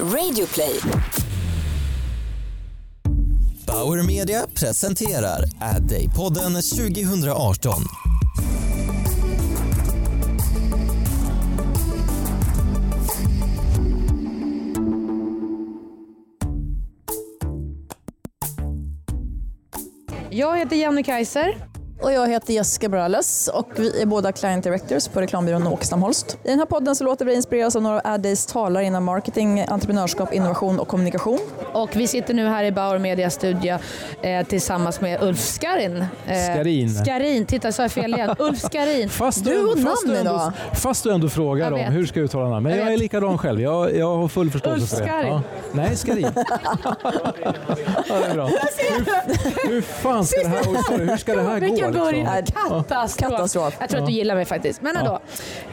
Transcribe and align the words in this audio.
Radioplay. 0.00 0.80
Bauer 3.66 4.02
Media 4.02 4.46
presenterar 4.60 5.44
Ad 5.60 5.88
Day-podden 5.88 6.52
2018. 6.52 7.72
Jag 20.30 20.58
heter 20.58 20.76
Jenny 20.76 21.02
Kaiser. 21.02 21.73
Och 22.04 22.12
jag 22.12 22.28
heter 22.28 22.52
Jessica 22.54 22.88
Morales 22.88 23.48
och 23.48 23.68
vi 23.76 24.02
är 24.02 24.06
båda 24.06 24.32
Client 24.32 24.64
Directors 24.64 25.08
på 25.08 25.20
reklambyrån 25.20 25.66
Åkestam 25.66 26.02
Holst. 26.02 26.38
I 26.44 26.48
den 26.48 26.58
här 26.58 26.66
podden 26.66 26.96
så 26.96 27.04
låter 27.04 27.24
vi 27.24 27.34
inspireras 27.34 27.76
av 27.76 27.82
några 27.82 27.96
av 27.96 28.02
Addays 28.04 28.46
talare 28.46 28.84
inom 28.84 29.04
marketing, 29.04 29.60
entreprenörskap, 29.68 30.32
innovation 30.32 30.80
och 30.80 30.88
kommunikation. 30.88 31.38
Och 31.72 31.96
vi 31.96 32.06
sitter 32.06 32.34
nu 32.34 32.46
här 32.46 32.64
i 32.64 32.72
Bauer 32.72 32.98
Media 32.98 33.30
studio 33.30 33.78
eh, 34.22 34.46
tillsammans 34.46 35.00
med 35.00 35.22
Ulf 35.22 35.40
Skarin. 35.40 35.96
Eh, 35.96 36.06
Skarin. 36.54 36.94
Skarin, 36.94 37.46
titta 37.46 37.72
så 37.72 37.82
jag 37.82 37.92
fel 37.92 38.14
igen. 38.14 38.36
Ulf 38.38 38.60
Skarin. 38.60 39.08
Fast 39.08 39.44
Du 39.44 39.64
och 39.64 39.78
fast 39.78 40.06
namn 40.06 40.18
ändå, 40.18 40.30
idag. 40.30 40.52
Fast 40.74 41.04
du 41.04 41.12
ändå 41.12 41.28
frågar 41.28 41.72
om 41.72 41.80
hur 41.80 42.06
ska 42.06 42.18
jag 42.20 42.24
uttala 42.24 42.48
namn. 42.48 42.62
Men 42.62 42.72
Jag 42.72 42.86
jag, 42.86 42.92
är 42.92 42.96
likadan 42.96 43.38
själv. 43.38 43.60
Jag, 43.60 43.96
jag 43.96 44.16
har 44.16 44.28
full 44.28 44.50
förståelse 44.50 44.82
Ulf 44.82 44.90
för 44.90 44.96
det. 44.96 45.06
Skarin. 45.06 45.32
Ja. 45.32 45.42
Nej, 45.72 45.96
Skarin. 45.96 46.28
ja, 48.08 48.18
det 48.24 48.30
är 48.30 48.34
bra. 48.34 48.46
Hur, 48.46 49.68
hur 49.68 49.80
fan 49.80 50.24
ska 50.24 50.40
det 50.42 50.48
här, 50.48 50.62
sorry, 50.62 51.04
hur 51.04 51.16
ska 51.16 51.34
det 51.34 51.42
här 51.42 51.60
gå? 51.60 51.93
Liksom? 51.94 52.82
Katastrof. 52.82 53.30
Katastrof. 53.30 53.74
Jag 53.80 53.88
tror 53.88 54.00
att 54.00 54.06
du 54.06 54.12
gillar 54.12 54.34
mig 54.34 54.44
faktiskt. 54.44 54.82
Men 54.82 54.96
ändå. 54.96 55.18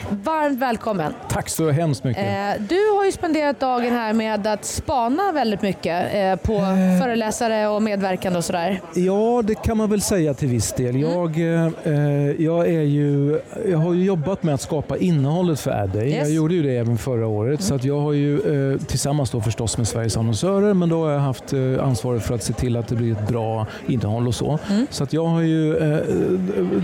Varmt 0.09 0.59
välkommen. 0.59 1.13
Tack 1.29 1.49
så 1.49 1.69
hemskt 1.69 2.03
mycket. 2.03 2.23
Eh, 2.23 2.63
du 2.69 2.89
har 2.97 3.05
ju 3.05 3.11
spenderat 3.11 3.59
dagen 3.59 3.93
här 3.93 4.13
med 4.13 4.47
att 4.47 4.65
spana 4.65 5.31
väldigt 5.31 5.61
mycket 5.61 6.13
eh, 6.13 6.35
på 6.35 6.59
föreläsare 7.01 7.67
och 7.67 7.81
medverkande 7.81 8.37
och 8.37 8.45
sådär. 8.45 8.81
Ja, 8.93 9.41
det 9.45 9.55
kan 9.55 9.77
man 9.77 9.89
väl 9.89 10.01
säga 10.01 10.33
till 10.33 10.47
viss 10.47 10.73
del. 10.73 10.95
Mm. 10.95 11.11
Jag, 11.11 11.37
eh, 11.37 12.31
jag, 12.45 12.67
är 12.67 12.81
ju, 12.81 13.39
jag 13.69 13.77
har 13.77 13.93
ju 13.93 14.03
jobbat 14.03 14.43
med 14.43 14.53
att 14.53 14.61
skapa 14.61 14.97
innehållet 14.97 15.59
för 15.59 15.71
Adday. 15.71 16.09
Yes. 16.09 16.27
Jag 16.27 16.31
gjorde 16.31 16.53
ju 16.53 16.63
det 16.63 16.77
även 16.77 16.97
förra 16.97 17.27
året. 17.27 17.63
Så 17.63 17.75
att 17.75 17.83
jag 17.83 17.99
har 17.99 18.13
ju 18.13 18.71
eh, 18.73 18.79
tillsammans 18.79 19.31
då 19.31 19.41
förstås 19.41 19.77
med 19.77 19.87
Sveriges 19.87 20.17
annonsörer, 20.17 20.73
men 20.73 20.89
då 20.89 21.03
har 21.03 21.11
jag 21.11 21.19
haft 21.19 21.53
eh, 21.53 21.59
ansvaret 21.83 22.23
för 22.23 22.35
att 22.35 22.43
se 22.43 22.53
till 22.53 22.77
att 22.77 22.87
det 22.87 22.95
blir 22.95 23.11
ett 23.11 23.27
bra 23.27 23.67
innehåll 23.87 24.27
och 24.27 24.35
så. 24.35 24.59
Så 24.89 25.03
att 25.03 25.13
jag 25.13 25.25
har 25.25 25.41
ju 25.41 25.77
eh, 25.77 25.99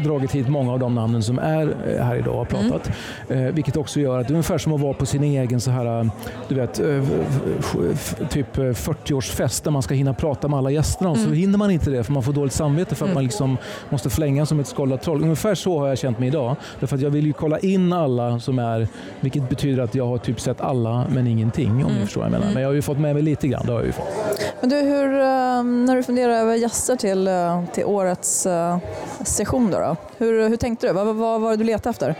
dragit 0.03 0.31
hit 0.31 0.49
många 0.49 0.73
av 0.73 0.79
de 0.79 0.95
namnen 0.95 1.23
som 1.23 1.39
är 1.39 1.75
eh, 1.87 2.03
här 2.05 2.15
idag 2.15 2.33
och 2.33 2.37
har 2.37 2.45
pratat. 2.45 2.91
Eh, 3.29 3.41
vilket 3.41 3.77
också 3.77 3.99
gör 3.99 4.19
att 4.19 4.27
det 4.27 4.31
är 4.31 4.35
ungefär 4.35 4.57
som 4.57 4.73
att 4.73 4.81
vara 4.81 4.93
på 4.93 5.05
sin 5.05 5.23
egen 5.23 5.61
så 5.61 5.71
här, 5.71 5.99
eh, 5.99 6.11
du 6.47 6.55
vet, 6.55 6.79
eh, 6.79 7.03
typ 8.29 8.57
eh, 8.57 8.61
40-årsfest 8.61 9.63
där 9.63 9.71
man 9.71 9.81
ska 9.81 9.93
hinna 9.93 10.13
prata 10.13 10.47
med 10.47 10.59
alla 10.59 10.71
gästerna 10.71 11.09
och 11.09 11.17
så 11.17 11.29
hinner 11.29 11.57
man 11.57 11.71
inte 11.71 11.89
det 11.89 12.03
för 12.03 12.13
man 12.13 12.23
får 12.23 12.33
dåligt 12.33 12.53
samvete 12.53 12.95
för 12.95 13.07
att 13.07 13.13
man 13.13 13.23
liksom 13.23 13.57
måste 13.89 14.09
flänga 14.09 14.45
som 14.45 14.59
ett 14.59 14.67
skållat 14.67 15.01
troll. 15.01 15.23
Ungefär 15.23 15.55
så 15.55 15.79
har 15.79 15.87
jag 15.87 15.97
känt 15.97 16.19
mig 16.19 16.27
idag. 16.27 16.55
Därför 16.79 16.95
att 16.95 17.01
jag 17.01 17.09
vill 17.09 17.25
ju 17.25 17.33
kolla 17.33 17.59
in 17.59 17.93
alla 17.93 18.39
som 18.39 18.59
är, 18.59 18.87
vilket 19.19 19.49
betyder 19.49 19.83
att 19.83 19.95
jag 19.95 20.07
har 20.07 20.17
typ 20.17 20.41
sett 20.41 20.61
alla 20.61 21.05
men 21.09 21.27
ingenting 21.27 21.85
om 21.85 21.91
ni 21.93 22.05
förstår 22.05 22.21
vad 22.21 22.31
jag 22.31 22.39
menar. 22.39 22.53
Men 22.53 22.61
jag 22.61 22.69
har 22.69 22.73
ju 22.73 22.81
fått 22.81 22.99
med 22.99 23.13
mig 23.13 23.23
lite 23.23 23.47
grann, 23.47 23.65
det 23.65 23.71
har 23.71 23.79
jag 23.79 23.85
ju 23.85 23.91
fått. 23.91 24.07
Men 24.61 24.69
du, 24.69 24.75
hur, 24.75 25.13
eh, 25.13 25.63
när 25.63 25.95
du 25.95 26.03
funderar 26.03 26.33
över 26.33 26.55
gäster 26.55 26.95
till, 26.95 27.27
eh, 27.27 27.63
till 27.73 27.85
årets 27.85 28.45
eh, 28.45 28.77
session, 29.23 29.71
då, 29.71 29.79
då, 29.79 29.95
hur, 30.17 30.49
hur 30.49 30.57
tänkte 30.57 30.87
du? 30.87 30.93
Vad, 30.93 31.05
vad, 31.05 31.15
vad 31.15 31.41
var 31.41 31.51
det 31.51 31.57
du 31.57 31.63
letade 31.63 31.89
efter? 31.89 32.15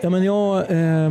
Ja, 0.00 0.10
men 0.10 0.24
jag, 0.24 0.56
eh, 0.56 1.10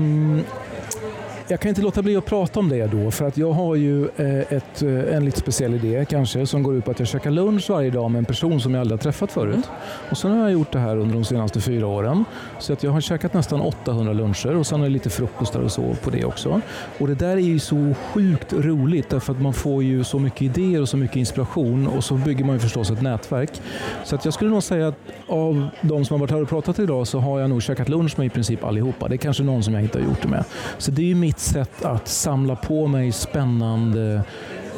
jag 1.52 1.60
kan 1.60 1.70
inte 1.70 1.82
låta 1.82 2.02
bli 2.02 2.18
att 2.18 2.26
prata 2.26 2.60
om 2.60 2.70
det 2.70 2.88
då, 2.88 3.12
för 3.12 3.28
att 3.28 3.38
jag 3.38 3.52
har 3.52 3.76
ju 3.76 4.06
eh, 4.06 4.40
ett, 4.40 4.82
eh, 4.82 5.16
en 5.16 5.26
lite 5.26 5.40
speciell 5.40 5.74
idé 5.74 6.06
kanske 6.10 6.46
som 6.46 6.64
går 6.64 6.76
ut 6.76 6.86
på 6.86 6.92
att 6.92 7.00
jag 7.00 7.08
käkar 7.08 7.32
lunch 7.32 7.70
varje 7.70 7.90
dag 7.90 8.12
med 8.12 8.20
en 8.20 8.26
person 8.26 8.62
som 8.62 8.74
jag 8.74 8.82
aldrig 8.82 9.00
har 9.00 9.04
träffat 9.04 9.32
förut. 9.32 9.70
Och 10.12 10.18
sen 10.18 10.32
har 10.32 10.40
jag 10.40 10.52
gjort 10.52 10.72
det 10.72 10.80
här 10.80 10.98
under 10.98 11.14
de 11.14 11.24
senaste 11.24 11.62
fyra 11.62 11.88
åren. 11.88 12.26
Så 12.60 12.74
att 12.74 12.84
jag 12.84 12.92
har 12.92 13.02
käkat 13.02 13.34
nästan 13.34 13.62
800 13.62 14.14
luncher 14.14 14.56
och 14.56 14.68
sen 14.68 14.80
är 14.80 14.84
det 14.84 14.90
lite 14.90 15.10
frukostar 15.10 15.60
och 15.60 15.72
så 15.72 15.96
på 16.04 16.10
det 16.10 16.26
också. 16.26 16.62
Och 16.98 17.08
det 17.08 17.16
där 17.16 17.38
är 17.38 17.38
ju 17.38 17.60
så 17.60 17.94
sjukt 18.14 18.54
roligt 18.54 19.10
därför 19.10 19.34
att 19.34 19.42
man 19.42 19.54
får 19.54 19.84
ju 19.84 20.04
så 20.04 20.20
mycket 20.20 20.42
idéer 20.42 20.82
och 20.82 20.90
så 20.90 20.98
mycket 20.98 21.16
inspiration 21.16 21.88
och 21.88 22.04
så 22.04 22.14
bygger 22.14 22.46
man 22.46 22.56
ju 22.56 22.60
förstås 22.60 22.92
ett 22.92 23.02
nätverk. 23.02 23.62
Så 24.04 24.16
att 24.16 24.26
jag 24.26 24.34
skulle 24.34 24.50
nog 24.50 24.64
säga 24.64 24.88
att 24.88 24.96
av 25.28 25.68
de 25.82 26.06
som 26.06 26.14
har 26.14 26.20
varit 26.20 26.32
här 26.32 26.42
och 26.42 26.50
pratat 26.50 26.80
idag 26.80 27.08
så 27.08 27.20
har 27.20 27.40
jag 27.40 27.50
nog 27.50 27.64
käkat 27.64 27.90
lunch 27.90 28.18
med 28.18 28.28
i 28.28 28.30
princip 28.30 28.64
allihopa. 28.64 29.08
Det 29.08 29.16
är 29.16 29.18
kanske 29.18 29.44
någon 29.44 29.64
som 29.64 29.74
jag 29.74 29.84
inte 29.84 30.00
har 30.00 30.06
gjort 30.06 30.22
det 30.22 30.28
med. 30.28 30.46
Så 30.78 30.92
det 30.92 31.02
är 31.02 31.06
ju 31.06 31.16
mitt 31.16 31.39
sätt 31.40 31.86
att 31.86 32.08
samla 32.08 32.56
på 32.56 32.88
mig 32.88 33.12
spännande 33.12 34.24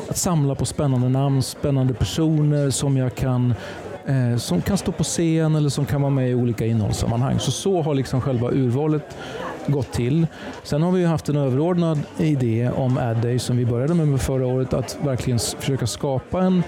att 0.10 0.18
samla 0.18 0.56
på 0.56 0.66
spännande 0.66 1.10
namn, 1.10 1.44
spännande 1.44 1.94
personer 1.94 2.70
som 2.70 2.98
jag 2.98 3.16
kan 3.16 3.54
eh, 4.06 4.38
som 4.38 4.62
kan 4.62 4.78
stå 4.78 4.92
på 4.92 5.04
scen 5.04 5.56
eller 5.56 5.70
som 5.70 5.86
kan 5.86 6.02
vara 6.02 6.12
med 6.12 6.30
i 6.30 6.36
olika 6.36 6.66
innehållssammanhang. 6.66 7.40
Så 7.40 7.52
så 7.52 7.82
har 7.82 7.96
liksom 7.96 8.22
själva 8.22 8.52
urvalet 8.52 9.18
gått 9.68 9.92
till. 9.94 10.28
Sen 10.64 10.82
har 10.82 10.92
vi 10.92 11.06
haft 11.06 11.30
en 11.30 11.36
överordnad 11.36 12.00
idé 12.18 12.70
om 12.76 12.98
Adday 12.98 13.40
som 13.40 13.58
vi 13.58 13.66
började 13.66 13.94
med 13.94 14.22
förra 14.22 14.48
året 14.48 14.74
att 14.74 14.98
verkligen 15.04 15.40
försöka 15.40 15.88
skapa 15.88 16.42
en 16.42 16.64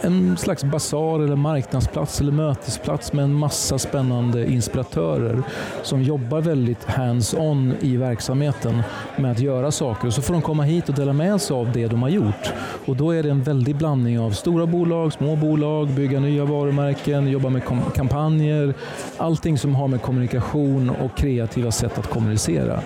en 0.00 0.36
slags 0.36 0.64
basar 0.64 1.20
eller 1.20 1.36
marknadsplats 1.36 2.20
eller 2.20 2.32
mötesplats 2.32 3.12
med 3.12 3.24
en 3.24 3.34
massa 3.34 3.78
spännande 3.78 4.46
inspiratörer 4.52 5.42
som 5.82 6.02
jobbar 6.02 6.40
väldigt 6.40 6.84
hands-on 6.84 7.74
i 7.80 7.96
verksamheten 7.96 8.82
med 9.16 9.30
att 9.30 9.40
göra 9.40 9.70
saker. 9.70 10.06
Och 10.06 10.12
så 10.12 10.22
får 10.22 10.32
de 10.34 10.42
komma 10.42 10.62
hit 10.62 10.88
och 10.88 10.94
dela 10.94 11.12
med 11.12 11.40
sig 11.40 11.56
av 11.56 11.72
det 11.72 11.86
de 11.86 12.02
har 12.02 12.08
gjort. 12.08 12.52
Och 12.86 12.96
då 12.96 13.10
är 13.10 13.22
det 13.22 13.30
en 13.30 13.42
väldig 13.42 13.76
blandning 13.76 14.20
av 14.20 14.30
stora 14.30 14.66
bolag, 14.66 15.12
små 15.12 15.36
bolag, 15.36 15.88
bygga 15.88 16.20
nya 16.20 16.44
varumärken, 16.44 17.28
jobba 17.28 17.48
med 17.50 17.62
kampanjer. 17.94 18.74
Allting 19.16 19.58
som 19.58 19.74
har 19.74 19.88
med 19.88 20.02
kommunikation 20.02 20.90
och 20.90 21.16
kreativa 21.16 21.70
sätt 21.70 21.98
att 21.98 22.06
kommunicera 22.06 22.80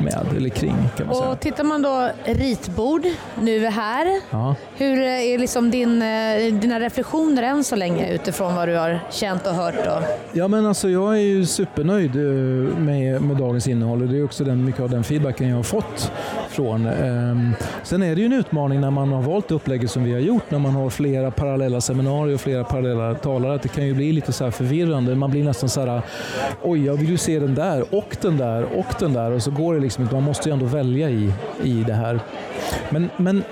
med 0.00 0.26
eller 0.36 0.48
kring 0.48 0.74
kan 0.96 1.06
man 1.06 1.16
säga. 1.16 1.28
Och 1.30 1.40
tittar 1.40 1.64
man 1.64 1.82
då 1.82 2.10
ritbord, 2.24 3.02
nu 3.40 3.66
är 3.66 3.70
här. 3.70 4.20
Ja. 4.30 4.54
Hur 4.76 5.02
är 5.02 5.38
liksom 5.38 5.70
din, 5.70 6.02
eh, 6.02 6.60
dina 6.60 6.80
reflektioner 6.80 7.42
än 7.42 7.64
så 7.64 7.76
länge 7.76 8.12
utifrån 8.14 8.54
vad 8.54 8.68
du 8.68 8.76
har 8.76 9.00
känt 9.10 9.46
och 9.46 9.54
hört? 9.54 9.74
Och... 9.86 10.02
Ja, 10.32 10.48
men 10.48 10.66
alltså, 10.66 10.88
jag 10.88 11.14
är 11.16 11.22
ju 11.22 11.46
supernöjd 11.46 12.16
eh, 12.16 12.22
med, 12.78 13.22
med 13.22 13.36
dagens 13.36 13.68
innehåll 13.68 14.02
och 14.02 14.08
det 14.08 14.18
är 14.18 14.24
också 14.24 14.44
den, 14.44 14.64
mycket 14.64 14.80
av 14.80 14.90
den 14.90 15.04
feedbacken 15.04 15.48
jag 15.48 15.56
har 15.56 15.62
fått 15.62 16.12
från. 16.48 16.86
ehm, 16.86 17.52
Sen 17.82 18.02
är 18.02 18.14
det 18.14 18.20
ju 18.20 18.26
en 18.26 18.32
utmaning 18.32 18.80
när 18.80 18.90
man 18.90 19.12
har 19.12 19.22
valt 19.22 19.50
upplägget 19.50 19.90
som 19.90 20.04
vi 20.04 20.12
har 20.12 20.20
gjort, 20.20 20.50
när 20.50 20.58
man 20.58 20.72
har 20.72 20.90
flera 20.90 21.30
parallella 21.30 21.80
seminarier 21.80 22.34
och 22.34 22.40
flera 22.40 22.64
parallella 22.64 23.14
talare, 23.14 23.54
att 23.54 23.62
det 23.62 23.68
kan 23.68 23.86
ju 23.86 23.94
bli 23.94 24.12
lite 24.12 24.32
så 24.32 24.44
här 24.44 24.50
förvirrande. 24.50 25.14
Man 25.14 25.30
blir 25.30 25.44
nästan 25.44 25.68
så 25.68 25.80
här, 25.86 26.02
oj, 26.62 26.86
jag 26.86 26.94
vill 26.96 27.08
ju 27.10 27.16
se 27.16 27.38
den 27.38 27.54
där 27.54 27.84
och 27.94 28.16
den 28.20 28.36
där 28.36 28.62
och 28.78 28.86
den 29.00 29.12
där 29.12 29.30
och 29.32 29.42
så 29.42 29.50
går 29.50 29.74
det 29.74 29.80
liksom 29.88 30.02
inte. 30.02 30.14
Man 30.14 30.24
måste 30.24 30.48
ju 30.48 30.52
ändå 30.52 30.66
välja 30.66 31.10
i, 31.10 31.32
i 31.62 31.84
det 31.86 31.94
här. 31.94 32.20
Men, 32.90 33.10
men 33.16 33.44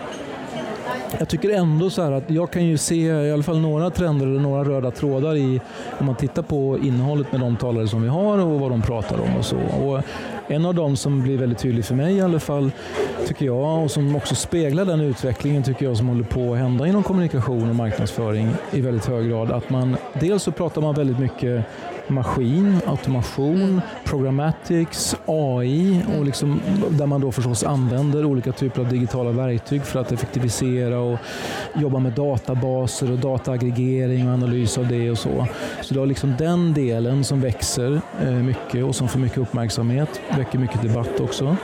jag 1.18 1.28
tycker 1.28 1.50
ändå 1.50 1.90
så 1.90 2.02
här 2.02 2.12
att 2.12 2.30
jag 2.30 2.50
kan 2.50 2.64
ju 2.64 2.76
se 2.78 3.06
i 3.06 3.32
alla 3.32 3.42
fall 3.42 3.60
några 3.60 3.90
trender 3.90 4.26
eller 4.26 4.40
några 4.40 4.64
röda 4.64 4.90
trådar 4.90 5.36
i 5.36 5.60
om 5.98 6.06
man 6.06 6.14
tittar 6.14 6.42
på 6.42 6.78
innehållet 6.82 7.32
med 7.32 7.40
de 7.40 7.56
talare 7.56 7.88
som 7.88 8.02
vi 8.02 8.08
har 8.08 8.38
och 8.38 8.60
vad 8.60 8.70
de 8.70 8.82
pratar 8.82 9.20
om 9.20 9.36
och 9.38 9.44
så. 9.44 9.56
Och 9.56 10.02
en 10.48 10.66
av 10.66 10.74
dem 10.74 10.96
som 10.96 11.22
blir 11.22 11.38
väldigt 11.38 11.58
tydlig 11.58 11.84
för 11.84 11.94
mig 11.94 12.16
i 12.16 12.20
alla 12.20 12.40
fall, 12.40 12.70
tycker 13.26 13.46
jag, 13.46 13.84
och 13.84 13.90
som 13.90 14.16
också 14.16 14.34
speglar 14.34 14.84
den 14.84 15.00
utvecklingen 15.00 15.62
tycker 15.62 15.84
jag 15.84 15.96
som 15.96 16.08
håller 16.08 16.24
på 16.24 16.52
att 16.52 16.58
hända 16.58 16.86
inom 16.86 17.02
kommunikation 17.02 17.68
och 17.68 17.76
marknadsföring 17.76 18.50
i 18.72 18.80
väldigt 18.80 19.06
hög 19.06 19.28
grad. 19.28 19.52
Att 19.52 19.70
man, 19.70 19.96
dels 20.20 20.42
så 20.42 20.52
pratar 20.52 20.80
man 20.80 20.94
väldigt 20.94 21.18
mycket 21.18 21.64
maskin, 22.08 22.80
automation, 22.86 23.80
programmatics, 24.04 25.16
AI 25.26 26.02
och 26.18 26.24
liksom, 26.24 26.60
där 26.90 27.06
man 27.06 27.20
då 27.20 27.32
förstås 27.32 27.64
använder 27.64 28.24
olika 28.24 28.52
typer 28.52 28.80
av 28.80 28.88
digitala 28.88 29.30
verktyg 29.30 29.82
för 29.82 30.00
att 30.00 30.12
effektivisera 30.12 30.98
och 30.98 31.18
jobba 31.74 31.98
med 31.98 32.12
databaser 32.12 33.12
och 33.12 33.18
dataaggregering 33.18 34.28
och 34.28 34.34
analys 34.34 34.78
av 34.78 34.88
det 34.88 35.10
och 35.10 35.18
så. 35.18 35.46
Så 35.82 35.94
det 35.94 36.00
är 36.00 36.06
liksom 36.06 36.34
den 36.38 36.74
delen 36.74 37.24
som 37.24 37.40
växer 37.40 38.00
eh, 38.22 38.32
mycket 38.32 38.84
och 38.84 38.94
som 38.94 39.08
får 39.08 39.18
mycket 39.18 39.38
uppmärksamhet, 39.38 40.20
väcker 40.36 40.58
mycket 40.58 40.82
debatt 40.82 41.20
också. 41.20 41.56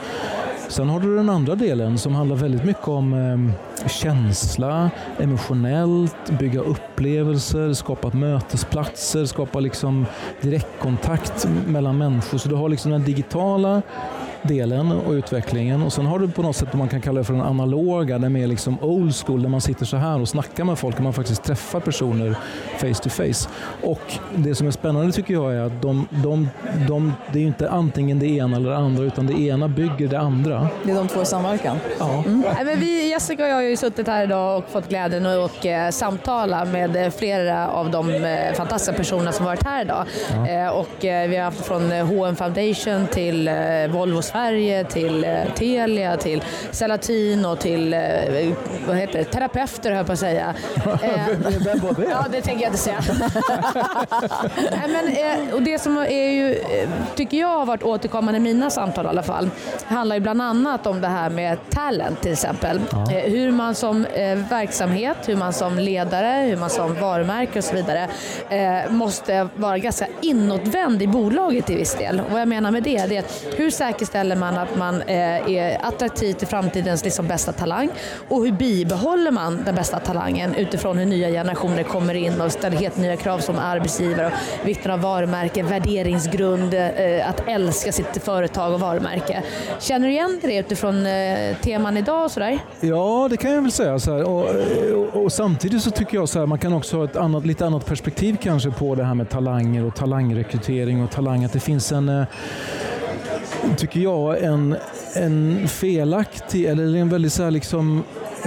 Sen 0.67 0.89
har 0.89 0.99
du 0.99 1.15
den 1.15 1.29
andra 1.29 1.55
delen 1.55 1.97
som 1.97 2.15
handlar 2.15 2.35
väldigt 2.35 2.63
mycket 2.63 2.87
om 2.87 3.13
eh, 3.13 3.87
känsla, 3.87 4.89
emotionellt, 5.19 6.29
bygga 6.39 6.61
upplevelser, 6.61 7.73
skapa 7.73 8.09
mötesplatser, 8.17 9.25
skapa 9.25 9.59
liksom 9.59 10.05
direktkontakt 10.41 11.47
mellan 11.67 11.97
människor. 11.97 12.37
Så 12.37 12.49
du 12.49 12.55
har 12.55 12.69
liksom 12.69 12.91
den 12.91 13.03
digitala 13.03 13.81
delen 14.43 14.91
och 14.91 15.11
utvecklingen 15.11 15.81
och 15.81 15.93
sen 15.93 16.05
har 16.05 16.19
du 16.19 16.27
på 16.27 16.41
något 16.41 16.55
sätt, 16.55 16.73
man 16.73 16.89
kan 16.89 17.01
kalla 17.01 17.19
det 17.19 17.25
för 17.25 17.33
den 17.33 17.41
analoga, 17.41 18.17
den 18.17 18.33
mer 18.33 18.47
liksom 18.47 18.77
old 18.81 19.15
school, 19.15 19.41
där 19.41 19.49
man 19.49 19.61
sitter 19.61 19.85
så 19.85 19.97
här 19.97 20.21
och 20.21 20.29
snackar 20.29 20.63
med 20.63 20.79
folk 20.79 20.97
och 20.97 21.03
man 21.03 21.13
faktiskt 21.13 21.43
träffar 21.43 21.79
personer 21.79 22.35
face 22.77 23.03
to 23.03 23.09
face. 23.09 23.49
Och 23.81 24.13
det 24.35 24.55
som 24.55 24.67
är 24.67 24.71
spännande 24.71 25.11
tycker 25.11 25.33
jag 25.33 25.53
är 25.53 25.59
att 25.59 25.81
de, 25.81 26.07
de, 26.09 26.49
de, 26.87 27.13
det 27.33 27.39
är 27.39 27.43
inte 27.43 27.69
antingen 27.69 28.19
det 28.19 28.27
ena 28.27 28.57
eller 28.57 28.69
det 28.69 28.77
andra 28.77 29.03
utan 29.03 29.27
det 29.27 29.39
ena 29.41 29.67
bygger 29.67 30.07
det 30.07 30.19
andra. 30.19 30.67
Det 30.83 30.91
är 30.91 30.95
de 30.95 31.07
två 31.07 31.21
i 31.21 31.25
samverkan? 31.25 31.77
Ja. 31.99 32.23
Mm. 32.25 32.43
Men 32.65 32.79
vi, 32.79 33.09
Jessica 33.09 33.43
och 33.43 33.49
jag 33.49 33.55
har 33.55 33.61
ju 33.61 33.77
suttit 33.77 34.07
här 34.07 34.23
idag 34.23 34.57
och 34.57 34.69
fått 34.69 34.89
glädjen 34.89 35.25
att 35.25 35.51
och, 35.51 35.65
eh, 35.65 35.89
samtala 35.89 36.65
med 36.65 37.13
flera 37.13 37.67
av 37.69 37.91
de 37.91 38.09
eh, 38.09 38.53
fantastiska 38.53 38.97
personerna 38.97 39.31
som 39.31 39.45
varit 39.45 39.63
här 39.63 39.81
idag. 39.81 40.05
Ja. 40.31 40.47
Eh, 40.47 40.67
och, 40.67 41.05
eh, 41.05 41.29
vi 41.29 41.37
har 41.37 41.43
haft 41.43 41.65
från 41.65 41.91
H&M 41.91 42.35
Foundation 42.35 43.07
till 43.07 43.47
eh, 43.47 43.55
Volvo 43.89 44.21
Sverige 44.33 44.83
till 44.83 45.23
eh, 45.23 45.53
Telia 45.55 46.17
till 46.17 46.43
Selatin 46.71 47.45
och 47.45 47.59
till 47.59 47.95
vad 48.87 48.97
heter 48.97 49.19
det, 49.19 49.25
terapeuter 49.25 49.89
höll 49.89 49.97
jag 49.97 50.05
på 50.05 50.11
att 50.11 50.19
säga. 50.19 50.53
Vem 51.65 51.79
var 51.79 51.93
det? 51.93 52.09
Ja, 52.09 52.25
det 52.31 52.41
tänker 52.41 52.63
jag 52.63 52.69
inte 52.69 52.81
säga. 52.81 53.03
Men, 54.87 55.53
och 55.53 55.61
det 55.61 55.79
som 55.79 55.97
är 55.97 56.29
ju, 56.29 56.55
tycker 57.15 57.37
jag 57.37 57.47
har 57.47 57.65
varit 57.65 57.83
återkommande 57.83 58.37
i 58.37 58.41
mina 58.41 58.69
samtal 58.69 59.05
i 59.05 59.07
alla 59.07 59.23
fall, 59.23 59.49
handlar 59.85 60.15
ju 60.15 60.19
bland 60.19 60.41
annat 60.41 60.87
om 60.87 61.01
det 61.01 61.07
här 61.07 61.29
med 61.29 61.57
talent 61.69 62.21
till 62.21 62.31
exempel. 62.31 62.81
Ja. 62.91 63.05
Hur 63.05 63.51
man 63.51 63.75
som 63.75 64.05
verksamhet, 64.49 65.17
hur 65.25 65.35
man 65.35 65.53
som 65.53 65.79
ledare, 65.79 66.45
hur 66.47 66.57
man 66.57 66.69
som 66.69 66.95
varumärke 66.95 67.59
och 67.59 67.65
så 67.65 67.75
vidare 67.75 68.07
måste 68.89 69.47
vara 69.55 69.77
ganska 69.77 70.07
inåtvänd 70.21 71.01
i 71.01 71.07
bolaget 71.07 71.65
till 71.65 71.77
viss 71.77 71.95
del. 71.95 72.19
Och 72.19 72.31
vad 72.31 72.41
jag 72.41 72.47
menar 72.47 72.71
med 72.71 72.83
det, 72.83 73.05
det 73.05 73.15
är 73.15 73.19
att 73.19 73.45
hur 73.55 73.69
säkerställer 73.69 74.22
man 74.23 74.57
att 74.57 74.77
man 74.77 75.01
eh, 75.01 75.51
är 75.51 75.85
attraktiv 75.85 76.33
till 76.33 76.47
framtidens 76.47 77.03
liksom 77.03 77.27
bästa 77.27 77.51
talang 77.51 77.89
och 78.29 78.45
hur 78.45 78.51
bibehåller 78.51 79.31
man 79.31 79.63
den 79.65 79.75
bästa 79.75 79.99
talangen 79.99 80.55
utifrån 80.55 80.97
hur 80.97 81.05
nya 81.05 81.29
generationer 81.29 81.83
kommer 81.83 82.13
in 82.13 82.41
och 82.41 82.51
ställer 82.51 82.77
helt 82.77 82.97
nya 82.97 83.15
krav 83.15 83.39
som 83.39 83.59
arbetsgivare 83.59 84.25
och 84.61 84.67
vikten 84.67 84.91
av 84.91 85.01
varumärke, 85.01 85.63
värderingsgrund, 85.63 86.73
eh, 86.73 87.29
att 87.29 87.47
älska 87.47 87.91
sitt 87.91 88.23
företag 88.23 88.73
och 88.73 88.79
varumärke. 88.79 89.43
Känner 89.79 90.07
du 90.07 90.13
igen 90.13 90.39
det 90.43 90.57
utifrån 90.57 91.05
eh, 91.05 91.57
teman 91.61 91.97
idag 91.97 92.23
och 92.23 92.31
sådär? 92.31 92.59
Ja, 92.79 93.27
det 93.29 93.37
kan 93.37 93.51
jag 93.51 93.61
väl 93.61 93.71
säga. 93.71 93.99
Så 93.99 94.23
och, 94.23 94.45
och, 94.93 95.23
och, 95.23 95.31
samtidigt 95.31 95.81
så 95.81 95.91
tycker 95.91 96.17
jag 96.17 96.29
så 96.29 96.39
här, 96.39 96.45
man 96.45 96.59
kan 96.59 96.73
också 96.73 96.97
ha 96.97 97.05
ett 97.05 97.15
annat, 97.15 97.45
lite 97.45 97.65
annat 97.65 97.85
perspektiv 97.85 98.37
kanske 98.41 98.71
på 98.71 98.95
det 98.95 99.03
här 99.03 99.13
med 99.13 99.29
talanger 99.29 99.85
och 99.85 99.95
talangrekrytering 99.95 101.03
och 101.03 101.11
talang. 101.11 101.45
Att 101.45 101.53
det 101.53 101.59
finns 101.59 101.91
en 101.91 102.25
tycker 103.75 103.99
jag, 103.99 104.43
en, 104.43 104.75
en 105.15 105.67
felaktig 105.67 106.65
eller 106.65 106.95
en 106.95 107.09
väldigt 107.09 107.33
så 107.33 107.49
liksom 107.49 108.03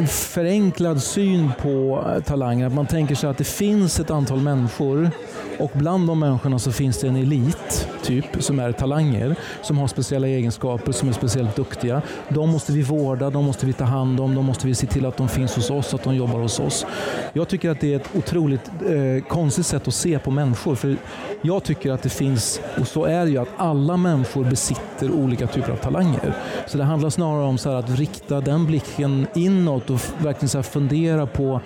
förenklad 0.08 1.02
syn 1.02 1.52
på 1.62 2.04
talanger. 2.24 2.66
Att 2.66 2.74
man 2.74 2.86
tänker 2.86 3.14
sig 3.14 3.30
att 3.30 3.38
det 3.38 3.44
finns 3.44 4.00
ett 4.00 4.10
antal 4.10 4.40
människor 4.40 5.10
och 5.58 5.70
bland 5.74 6.06
de 6.06 6.18
människorna 6.18 6.58
så 6.58 6.72
finns 6.72 7.00
det 7.00 7.08
en 7.08 7.16
elit, 7.16 7.88
typ, 8.02 8.24
som 8.38 8.58
är 8.58 8.72
talanger, 8.72 9.36
som 9.62 9.78
har 9.78 9.86
speciella 9.86 10.28
egenskaper, 10.28 10.92
som 10.92 11.08
är 11.08 11.12
speciellt 11.12 11.56
duktiga. 11.56 12.02
De 12.28 12.50
måste 12.50 12.72
vi 12.72 12.82
vårda, 12.82 13.30
de 13.30 13.44
måste 13.44 13.66
vi 13.66 13.72
ta 13.72 13.84
hand 13.84 14.20
om, 14.20 14.34
de 14.34 14.44
måste 14.44 14.66
vi 14.66 14.74
se 14.74 14.86
till 14.86 15.06
att 15.06 15.16
de 15.16 15.28
finns 15.28 15.56
hos 15.56 15.70
oss, 15.70 15.94
att 15.94 16.02
de 16.02 16.16
jobbar 16.16 16.40
hos 16.40 16.60
oss. 16.60 16.86
Jag 17.32 17.48
tycker 17.48 17.70
att 17.70 17.80
det 17.80 17.92
är 17.92 17.96
ett 17.96 18.10
otroligt 18.14 18.70
eh, 18.88 19.24
konstigt 19.28 19.66
sätt 19.66 19.88
att 19.88 19.94
se 19.94 20.18
på 20.18 20.30
människor. 20.30 20.74
För 20.74 20.96
jag 21.42 21.64
tycker 21.64 21.92
att 21.92 22.02
det 22.02 22.08
finns, 22.08 22.60
och 22.80 22.88
så 22.88 23.04
är 23.04 23.24
det 23.24 23.30
ju, 23.30 23.38
att 23.38 23.48
alla 23.56 23.96
människor 23.96 24.44
besitter 24.44 25.10
olika 25.10 25.46
typer 25.46 25.72
av 25.72 25.76
talanger. 25.76 26.36
Så 26.66 26.78
det 26.78 26.84
handlar 26.84 27.10
snarare 27.10 27.44
om 27.44 27.58
så 27.58 27.70
att 27.70 27.90
rikta 27.90 28.40
den 28.40 28.66
blicken 28.66 29.26
inåt 29.34 29.90
och 29.90 30.00
verkligen 30.18 30.48
så 30.48 30.62
fundera 30.62 31.26
på 31.26 31.60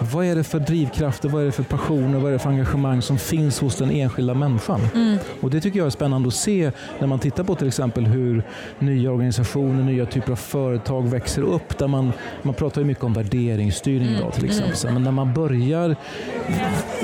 vad 0.00 0.24
är 0.26 0.34
det 0.34 0.44
för 0.44 0.58
drivkrafter, 0.58 1.28
vad 1.28 1.42
är 1.42 1.46
det 1.46 1.52
för 1.52 1.62
passioner, 1.62 2.18
vad 2.18 2.28
är 2.28 2.32
det 2.32 2.38
för 2.38 2.50
engagemang 2.50 3.02
som 3.02 3.18
finns 3.18 3.60
hos 3.60 3.76
den 3.76 3.90
enskilda 3.90 4.34
människan? 4.34 4.80
Mm. 4.94 5.18
Och 5.40 5.50
Det 5.50 5.60
tycker 5.60 5.78
jag 5.78 5.86
är 5.86 5.90
spännande 5.90 6.28
att 6.28 6.34
se 6.34 6.70
när 6.98 7.06
man 7.06 7.18
tittar 7.18 7.44
på 7.44 7.54
till 7.54 7.68
exempel 7.68 8.06
hur 8.06 8.42
nya 8.78 9.10
organisationer, 9.10 9.84
nya 9.84 10.06
typer 10.06 10.32
av 10.32 10.36
företag 10.36 11.08
växer 11.08 11.42
upp. 11.42 11.78
Där 11.78 11.86
man, 11.88 12.12
man 12.42 12.54
pratar 12.54 12.80
ju 12.80 12.86
mycket 12.86 13.04
om 13.04 13.12
värderingsstyrning 13.12 14.08
mm. 14.08 14.20
idag 14.20 14.32
till 14.32 14.44
exempel. 14.44 14.76
Mm. 14.82 14.94
Men 14.94 15.02
när 15.02 15.10
man 15.10 15.34
börjar... 15.34 15.96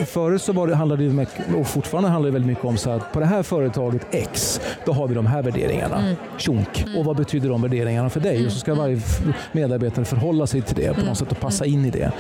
Förut 0.07 0.43
så 0.43 0.53
var 0.53 0.67
det, 0.67 0.75
handlade 0.75 1.05
det 1.05 1.13
mycket, 1.13 1.55
och 1.55 1.67
fortfarande 1.67 2.11
handlar 2.11 2.29
det 2.29 2.33
väldigt 2.33 2.49
mycket 2.49 2.65
om 2.65 2.77
så 2.77 2.91
att 2.91 3.13
på 3.13 3.21
det 3.21 3.27
här 3.27 3.43
företaget 3.43 4.07
X, 4.11 4.61
då 4.85 4.93
har 4.93 5.09
vi 5.09 5.15
de 5.15 5.27
här 5.27 5.43
värderingarna. 5.43 5.99
Mm. 5.99 6.17
Tjonk. 6.39 6.83
Mm. 6.87 6.99
Och 6.99 7.05
vad 7.05 7.17
betyder 7.17 7.49
de 7.49 7.63
värderingarna 7.63 8.11
för 8.11 8.21
dig? 8.21 8.47
Och 8.47 8.53
så 8.53 8.59
ska 8.59 8.71
mm. 8.71 8.83
varje 8.83 9.01
medarbetare 9.53 10.05
förhålla 10.05 10.47
sig 10.47 10.63
till 10.63 10.77
det 10.77 10.95
på 10.95 11.05
något 11.05 11.19
sätt 11.19 11.33
och 11.33 11.41
passa 11.41 11.67
in 11.67 11.85
i 11.85 11.91
det. 11.91 12.13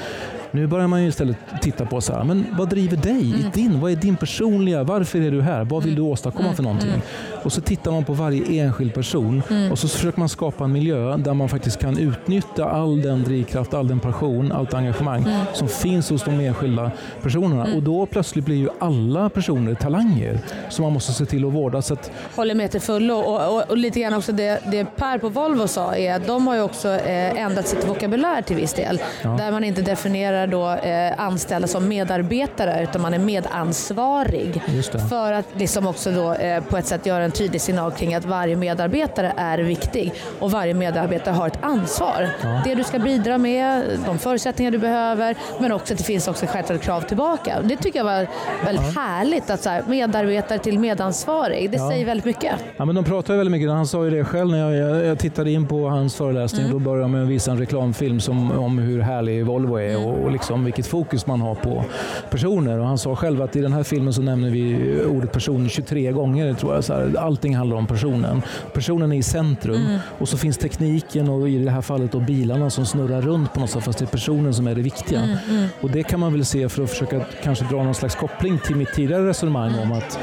Nu 0.50 0.65
börjar 0.66 0.86
man 0.86 1.02
ju 1.02 1.08
istället 1.08 1.36
titta 1.62 1.86
på 1.86 2.00
så 2.00 2.12
här, 2.12 2.24
men 2.24 2.46
vad 2.58 2.68
driver 2.68 2.96
dig? 2.96 3.34
Mm. 3.34 3.50
Din, 3.54 3.80
vad 3.80 3.92
är 3.92 3.96
din 3.96 4.16
personliga, 4.16 4.84
varför 4.84 5.20
är 5.20 5.30
du 5.30 5.42
här? 5.42 5.64
Vad 5.64 5.82
vill 5.82 5.94
du 5.94 6.00
mm. 6.00 6.12
åstadkomma 6.12 6.54
för 6.54 6.62
någonting? 6.62 6.88
Mm. 6.88 7.00
Och 7.42 7.52
så 7.52 7.60
tittar 7.60 7.90
man 7.90 8.04
på 8.04 8.12
varje 8.12 8.62
enskild 8.62 8.94
person 8.94 9.42
mm. 9.50 9.72
och 9.72 9.78
så 9.78 9.88
försöker 9.88 10.18
man 10.18 10.28
skapa 10.28 10.64
en 10.64 10.72
miljö 10.72 11.16
där 11.16 11.34
man 11.34 11.48
faktiskt 11.48 11.80
kan 11.80 11.98
utnyttja 11.98 12.64
all 12.64 13.02
den 13.02 13.22
drivkraft, 13.22 13.74
all 13.74 13.88
den 13.88 14.00
passion, 14.00 14.52
allt 14.52 14.74
engagemang 14.74 15.22
mm. 15.22 15.46
som 15.54 15.68
finns 15.68 16.10
hos 16.10 16.24
de 16.24 16.40
enskilda 16.40 16.90
personerna. 17.22 17.64
Mm. 17.64 17.76
Och 17.76 17.82
då 17.82 18.06
plötsligt 18.06 18.44
blir 18.44 18.56
ju 18.56 18.68
alla 18.78 19.28
personer 19.28 19.74
talanger 19.74 20.40
som 20.70 20.82
man 20.82 20.92
måste 20.92 21.12
se 21.12 21.24
till 21.24 21.44
att 21.44 21.52
vårda. 21.52 21.82
Så 21.82 21.94
att... 21.94 22.10
Håller 22.36 22.54
med 22.54 22.70
till 22.70 22.80
fullo 22.80 23.14
och, 23.14 23.56
och, 23.56 23.70
och, 23.70 23.76
lite 23.76 24.00
grann 24.00 24.14
också 24.14 24.32
det, 24.32 24.60
det 24.72 24.84
Per 24.96 25.18
på 25.18 25.28
Volvo 25.28 25.68
sa 25.68 25.96
är 25.96 26.16
att 26.16 26.26
de 26.26 26.46
har 26.46 26.54
ju 26.54 26.62
också 26.62 26.88
eh, 26.88 27.40
ändrat 27.40 27.68
sitt 27.68 27.88
vokabulär 27.88 28.42
till 28.42 28.56
viss 28.56 28.74
del. 28.74 29.00
Ja. 29.22 29.28
Där 29.28 29.50
man 29.50 29.64
inte 29.64 29.82
definierar 29.82 30.46
då 30.56 30.88
eh, 30.88 31.20
anställda 31.20 31.68
som 31.68 31.88
medarbetare 31.88 32.82
utan 32.82 33.02
man 33.02 33.14
är 33.14 33.18
medansvarig. 33.18 34.62
För 35.08 35.32
att 35.32 35.46
liksom 35.56 35.86
också 35.86 36.10
då, 36.10 36.32
eh, 36.32 36.64
på 36.64 36.76
ett 36.76 36.86
sätt 36.86 37.06
göra 37.06 37.24
en 37.24 37.30
tydlig 37.30 37.60
signal 37.60 37.92
kring 37.92 38.14
att 38.14 38.24
varje 38.24 38.56
medarbetare 38.56 39.32
är 39.36 39.58
viktig 39.58 40.12
och 40.38 40.50
varje 40.50 40.74
medarbetare 40.74 41.34
har 41.34 41.46
ett 41.46 41.58
ansvar. 41.60 42.28
Ja. 42.42 42.60
Det 42.64 42.74
du 42.74 42.84
ska 42.84 42.98
bidra 42.98 43.38
med, 43.38 43.84
de 44.06 44.18
förutsättningar 44.18 44.70
du 44.70 44.78
behöver 44.78 45.36
men 45.60 45.72
också 45.72 45.94
att 45.94 45.98
det 45.98 46.04
finns 46.04 46.28
också 46.28 46.46
självklart 46.46 46.80
krav 46.80 47.00
tillbaka. 47.00 47.60
Det 47.62 47.76
tycker 47.76 47.98
jag 47.98 48.04
var 48.04 48.26
väldigt 48.64 48.94
ja. 48.94 49.00
härligt 49.00 49.50
att 49.50 49.62
så 49.62 49.70
här, 49.70 49.82
medarbetare 49.86 50.58
till 50.58 50.78
medansvarig, 50.78 51.70
det 51.70 51.76
ja. 51.76 51.90
säger 51.90 52.06
väldigt 52.06 52.24
mycket. 52.24 52.52
Ja, 52.76 52.84
men 52.84 52.94
de 52.94 53.04
pratar 53.04 53.36
väldigt 53.36 53.52
mycket, 53.52 53.70
han 53.70 53.86
sa 53.86 54.04
ju 54.04 54.10
det 54.10 54.24
själv 54.24 54.50
när 54.50 54.72
jag, 54.72 55.04
jag 55.04 55.18
tittade 55.18 55.50
in 55.50 55.66
på 55.68 55.88
hans 55.88 56.16
föreläsning. 56.16 56.60
Mm. 56.60 56.72
Då 56.72 56.78
började 56.78 57.02
de 57.02 57.12
med 57.12 57.22
att 57.22 57.28
visa 57.28 57.50
en 57.50 57.58
reklamfilm 57.58 58.20
som, 58.20 58.52
om 58.58 58.78
hur 58.78 59.00
härlig 59.00 59.46
Volvo 59.46 59.76
är 59.76 59.94
mm. 59.94 60.04
och, 60.04 60.24
och 60.24 60.30
liksom 60.30 60.45
vilket 60.64 60.86
fokus 60.86 61.26
man 61.26 61.40
har 61.40 61.54
på 61.54 61.84
personer. 62.30 62.78
Och 62.78 62.86
han 62.86 62.98
sa 62.98 63.16
själv 63.16 63.42
att 63.42 63.56
i 63.56 63.60
den 63.60 63.72
här 63.72 63.82
filmen 63.82 64.12
så 64.12 64.22
nämner 64.22 64.50
vi 64.50 65.00
ordet 65.06 65.32
person 65.32 65.68
23 65.68 66.12
gånger. 66.12 66.54
Tror 66.54 66.74
jag. 66.74 66.84
Så 66.84 66.94
här, 66.94 67.16
allting 67.18 67.56
handlar 67.56 67.76
om 67.76 67.86
personen. 67.86 68.42
Personen 68.72 69.12
är 69.12 69.16
i 69.16 69.22
centrum 69.22 69.86
mm. 69.86 69.98
och 70.18 70.28
så 70.28 70.36
finns 70.36 70.58
tekniken 70.58 71.28
och 71.28 71.48
i 71.48 71.58
det 71.58 71.70
här 71.70 71.82
fallet 71.82 72.12
då 72.12 72.20
bilarna 72.20 72.70
som 72.70 72.86
snurrar 72.86 73.22
runt 73.22 73.52
på 73.54 73.60
något 73.60 73.70
sätt 73.70 73.84
fast 73.84 73.98
det 73.98 74.04
är 74.04 74.06
personen 74.06 74.54
som 74.54 74.66
är 74.66 74.74
det 74.74 74.82
viktiga. 74.82 75.20
Mm, 75.20 75.38
mm. 75.50 75.68
Och 75.80 75.90
Det 75.90 76.02
kan 76.02 76.20
man 76.20 76.32
väl 76.32 76.44
se 76.44 76.68
för 76.68 76.82
att 76.82 76.90
försöka 76.90 77.20
kanske 77.42 77.64
dra 77.64 77.82
någon 77.82 77.94
slags 77.94 78.14
koppling 78.14 78.58
till 78.58 78.76
mitt 78.76 78.92
tidigare 78.92 79.28
resonemang 79.28 79.78
om 79.78 79.92
att 79.92 80.18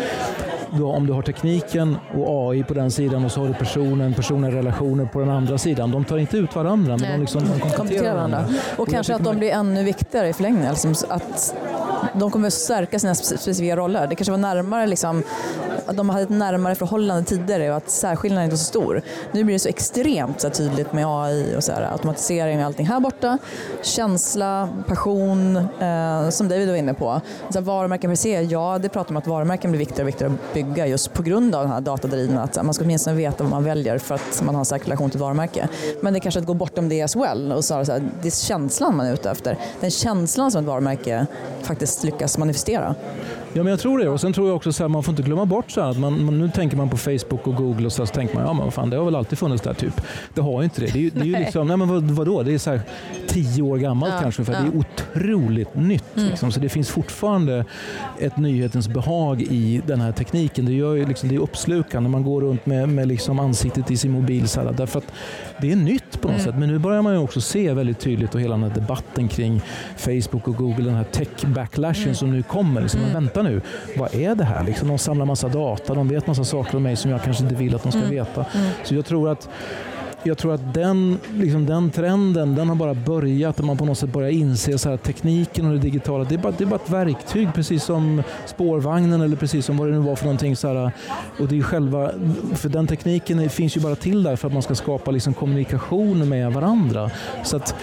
då, 0.78 0.92
om 0.92 1.08
du 1.08 1.14
har 1.14 1.22
tekniken 1.22 1.98
och 2.18 2.50
AI 2.50 2.64
på 2.64 2.74
den 2.74 2.92
sidan 2.92 3.26
och 3.26 3.32
så 3.32 3.42
har 3.42 3.48
du 3.48 3.54
personen, 3.54 4.14
personen 4.14 4.52
relationer 4.52 5.06
på 5.06 5.20
den 5.20 5.30
andra 5.30 5.58
sidan. 5.58 5.92
De 5.92 6.06
tar 6.06 6.18
inte 6.18 6.38
ut 6.38 6.56
varandra 6.56 6.98
men 6.98 7.12
de, 7.12 7.18
liksom, 7.22 7.42
de 7.42 7.60
kompletterar 7.60 8.16
varandra. 8.16 8.46
Och, 8.74 8.80
och 8.80 8.88
kanske 8.88 9.16
att 9.16 9.24
de 9.24 9.38
blir 9.38 9.52
ännu 9.52 9.84
viktigare 9.84 10.30
i 10.30 10.34
förlängningen. 10.34 10.72
Liksom 10.72 10.96
att 11.10 11.56
de 12.14 12.32
kommer 12.32 12.48
att 12.48 12.54
stärka 12.54 13.00
sina 13.00 13.16
specifika 13.16 13.76
roller. 13.76 14.08
Det 14.08 14.16
kanske 14.16 14.32
var 14.32 14.38
närmare 14.38 14.88
liksom, 14.88 15.24
de 15.92 16.10
hade 16.10 16.24
ett 16.24 16.30
närmare 16.30 16.76
förhållande 16.76 17.24
tidigare 17.24 17.70
och 17.70 17.78
att 17.78 17.90
särskillnaden 17.90 18.44
inte 18.44 18.54
var 18.54 18.58
så 18.58 18.66
stor. 18.66 19.02
Nu 19.32 19.44
blir 19.44 19.56
det 19.56 19.60
så 19.60 19.70
extremt 19.70 20.42
så 20.42 20.50
tydligt 20.50 20.94
med 20.94 21.06
AI 21.08 21.56
och 21.58 21.64
så 21.64 21.72
här, 21.72 21.92
automatisering 21.92 22.60
och 22.60 22.66
allting 22.66 22.86
här 22.86 23.00
borta. 23.00 23.38
Känsla, 23.82 24.70
passion, 24.88 25.56
eh, 25.56 26.30
som 26.30 26.48
David 26.48 26.70
var 26.70 26.76
inne 26.76 26.94
på. 26.94 27.22
Så 27.50 27.60
här, 27.60 27.66
varumärken 27.66 28.12
per 28.12 28.16
se, 28.16 28.42
ja 28.42 28.80
det 28.82 28.90
pratar 28.90 29.12
om 29.12 29.18
att 29.18 29.28
varumärken 29.28 29.72
blir 29.72 29.80
viktigare 29.80 30.02
och 30.02 30.08
viktigare 30.08 30.34
att 30.34 30.54
bygga 30.54 30.88
just 30.88 31.14
på 31.14 31.24
grund 31.24 31.56
av 31.56 31.64
den 31.64 31.72
här 31.72 31.82
datadrivna. 31.82 32.44
Att 32.44 32.66
man 32.66 32.74
ska 32.74 32.84
åtminstone 32.84 33.16
veta 33.16 33.44
vad 33.44 33.52
man 33.52 33.64
väljer 33.64 33.98
för 33.98 34.16
att 34.16 34.42
man 34.46 34.56
har 34.56 34.60
en 34.62 34.66
säker 34.66 34.86
relation 34.86 35.10
till 35.10 35.20
varumärke. 35.20 35.68
Men 36.02 36.14
det 36.14 36.20
är 36.20 36.22
kanske 36.22 36.40
att 36.40 36.46
gå 36.46 36.54
bortom 36.54 36.90
det 36.90 37.02
as 37.02 37.16
well 37.16 37.52
och 37.52 37.66
så 37.66 37.76
här, 37.76 38.04
det 38.22 38.28
är 38.28 38.32
känslan 38.32 38.98
man 38.98 39.06
är 39.06 39.14
ute 39.14 39.30
efter. 39.30 39.58
Den 39.80 39.92
känslan 39.92 40.52
som 40.52 40.62
ett 40.62 40.68
varumärke 40.68 41.28
faktiskt 41.62 42.04
lyckas 42.04 42.38
manifestera. 42.38 42.96
Ja, 43.56 43.64
men 43.64 43.72
jag 43.72 43.80
tror 43.80 44.00
det. 44.00 44.10
Och 44.10 44.22
sen 44.22 44.34
tror 44.34 44.48
jag 44.48 44.56
också 44.56 44.84
att 44.84 44.92
man 44.92 45.04
får 45.04 45.12
inte 45.12 45.24
glömma 45.24 45.46
bort 45.46 45.72
så 45.72 45.82
att 45.82 46.00
man, 46.00 46.26
man, 46.26 46.40
nu 46.40 46.50
tänker 46.50 46.78
man 46.78 46.90
på 46.90 46.98
Facebook 46.98 47.48
och 47.48 47.56
Google 47.56 47.86
och 47.86 47.94
så, 47.94 48.06
så 48.06 48.14
tänker 48.14 48.36
man 48.36 48.44
ja 48.46 48.54
men 48.54 48.72
fan 48.72 48.90
det 48.90 48.98
har 48.98 49.06
väl 49.06 49.16
alltid 49.16 49.38
funnits 49.38 49.64
där 49.64 49.74
typ. 49.74 50.02
Det 50.34 50.42
har 50.42 50.62
ju 50.62 50.64
inte 50.64 50.82
det. 50.82 50.94
Det 50.94 51.00
är 51.00 51.02
ju, 51.02 51.10
det 51.10 51.20
är 51.20 51.26
ju 51.26 51.40
liksom, 51.40 51.68
nej 51.68 51.78
men 51.78 51.88
vad, 51.88 52.04
vadå? 52.04 52.44
Det 52.44 52.54
är 52.54 52.58
så 52.58 52.70
här 52.70 52.82
tio 53.28 53.62
år 53.62 53.78
gammalt 53.78 54.14
Ja, 54.14 54.22
kanske. 54.22 54.46
För 54.46 54.54
ja. 54.54 54.60
Det 54.60 54.68
är 54.68 54.78
otroligt 54.78 55.76
nytt. 55.76 56.18
Mm. 56.18 56.30
Liksom. 56.30 56.52
Så 56.52 56.60
det 56.60 56.70
finns 56.70 56.90
fortfarande 56.90 57.66
ett 58.20 58.38
nyhetens 58.38 58.88
behag 58.88 59.42
i 59.42 59.82
den 59.88 60.02
här 60.02 60.12
tekniken. 60.12 60.66
Det, 60.66 60.74
gör 60.74 60.96
ju 60.96 61.06
liksom, 61.06 61.30
det 61.30 61.36
är 61.36 61.40
uppslukande. 61.40 62.10
Man 62.10 62.24
går 62.24 62.42
runt 62.42 62.66
med, 62.66 62.90
med 62.90 63.08
liksom 63.08 63.40
ansiktet 63.40 63.92
i 63.92 63.98
sin 63.98 64.12
mobil. 64.12 64.48
Så 64.48 64.62
här, 64.62 64.72
därför 64.72 65.00
att 65.00 65.14
det 65.62 65.72
är 65.72 65.76
nytt 65.76 66.22
på 66.22 66.28
något 66.28 66.34
Mm. 66.36 66.46
sätt. 66.46 66.56
Men 66.60 66.70
nu 66.70 66.78
börjar 66.80 67.02
man 67.02 67.14
ju 67.14 67.20
också 67.20 67.42
se 67.42 67.74
väldigt 67.74 68.00
tydligt 68.00 68.36
och 68.36 68.42
hela 68.42 68.54
den 68.56 68.64
här 68.64 68.76
debatten 68.76 69.28
kring 69.28 69.62
Facebook 69.98 70.48
och 70.48 70.56
Google, 70.56 70.86
den 70.86 70.94
här 70.96 71.04
tech-backlashen 71.04 72.04
Mm. 72.04 72.16
som 72.16 72.32
nu 72.32 72.44
kommer. 72.44 72.82
Liksom, 72.82 73.02
men 73.02 73.14
vänta 73.14 73.42
nu, 73.42 73.62
vad 73.98 74.16
är 74.16 74.36
det 74.36 74.44
här? 74.44 74.64
Liksom, 74.64 74.88
de 74.88 74.98
samlar 74.98 75.26
massa 75.26 75.48
data, 75.48 75.94
de 75.94 76.08
vet 76.08 76.28
massa 76.28 76.44
saker 76.44 76.78
om 76.78 76.84
mig 76.84 76.96
som 76.96 77.12
jag 77.12 77.24
kanske 77.24 77.44
inte 77.44 77.56
vill 77.56 77.76
att 77.76 77.84
de 77.84 77.92
ska 77.92 78.02
Mm. 78.02 78.12
veta. 78.12 78.46
Så 78.84 78.96
jag 78.96 79.06
tror 79.06 79.30
att 79.30 79.50
jag 80.24 80.38
tror 80.38 80.54
att 80.54 80.74
den, 80.74 81.20
liksom 81.34 81.66
den 81.66 81.92
trenden 81.92 82.56
den 82.56 82.70
har 82.70 82.76
bara 82.76 82.94
börjat 82.94 83.60
och 83.60 83.66
man 83.66 83.78
på 83.78 83.86
något 83.86 83.98
sätt 83.98 84.14
börjar 84.14 84.30
inse 84.30 84.78
så 84.78 84.90
här, 84.90 84.98
tekniken 84.98 85.66
och 85.66 85.72
det 85.72 85.80
digitala. 85.80 86.24
Det 86.24 86.36
är, 86.36 86.40
bara, 86.40 86.54
det 86.58 86.64
är 86.64 86.66
bara 86.66 86.80
ett 86.84 86.90
verktyg 86.90 87.50
precis 87.54 87.84
som 87.84 88.24
spårvagnen 88.46 89.22
eller 89.22 89.36
precis 89.36 89.66
som 89.66 89.78
vad 89.78 89.88
det 89.88 89.92
nu 89.92 90.00
var 90.00 90.16
för 90.16 90.26
någonting. 90.26 90.56
Så 90.56 90.68
här, 90.68 90.92
och 91.40 91.48
det 91.48 91.58
är 91.58 91.62
själva, 91.62 92.12
för 92.54 92.70
den 92.70 92.88
tekniken 92.88 93.50
finns 93.50 93.78
ju 93.78 93.82
bara 93.82 93.96
till 93.96 94.24
där 94.24 94.36
för 94.36 94.48
att 94.48 94.54
man 94.54 94.64
ska 94.64 94.76
skapa 94.76 95.12
liksom 95.12 95.34
kommunikation 95.34 96.30
med 96.30 96.54
varandra. 96.54 97.12
Så 97.44 97.58
att, 97.58 97.76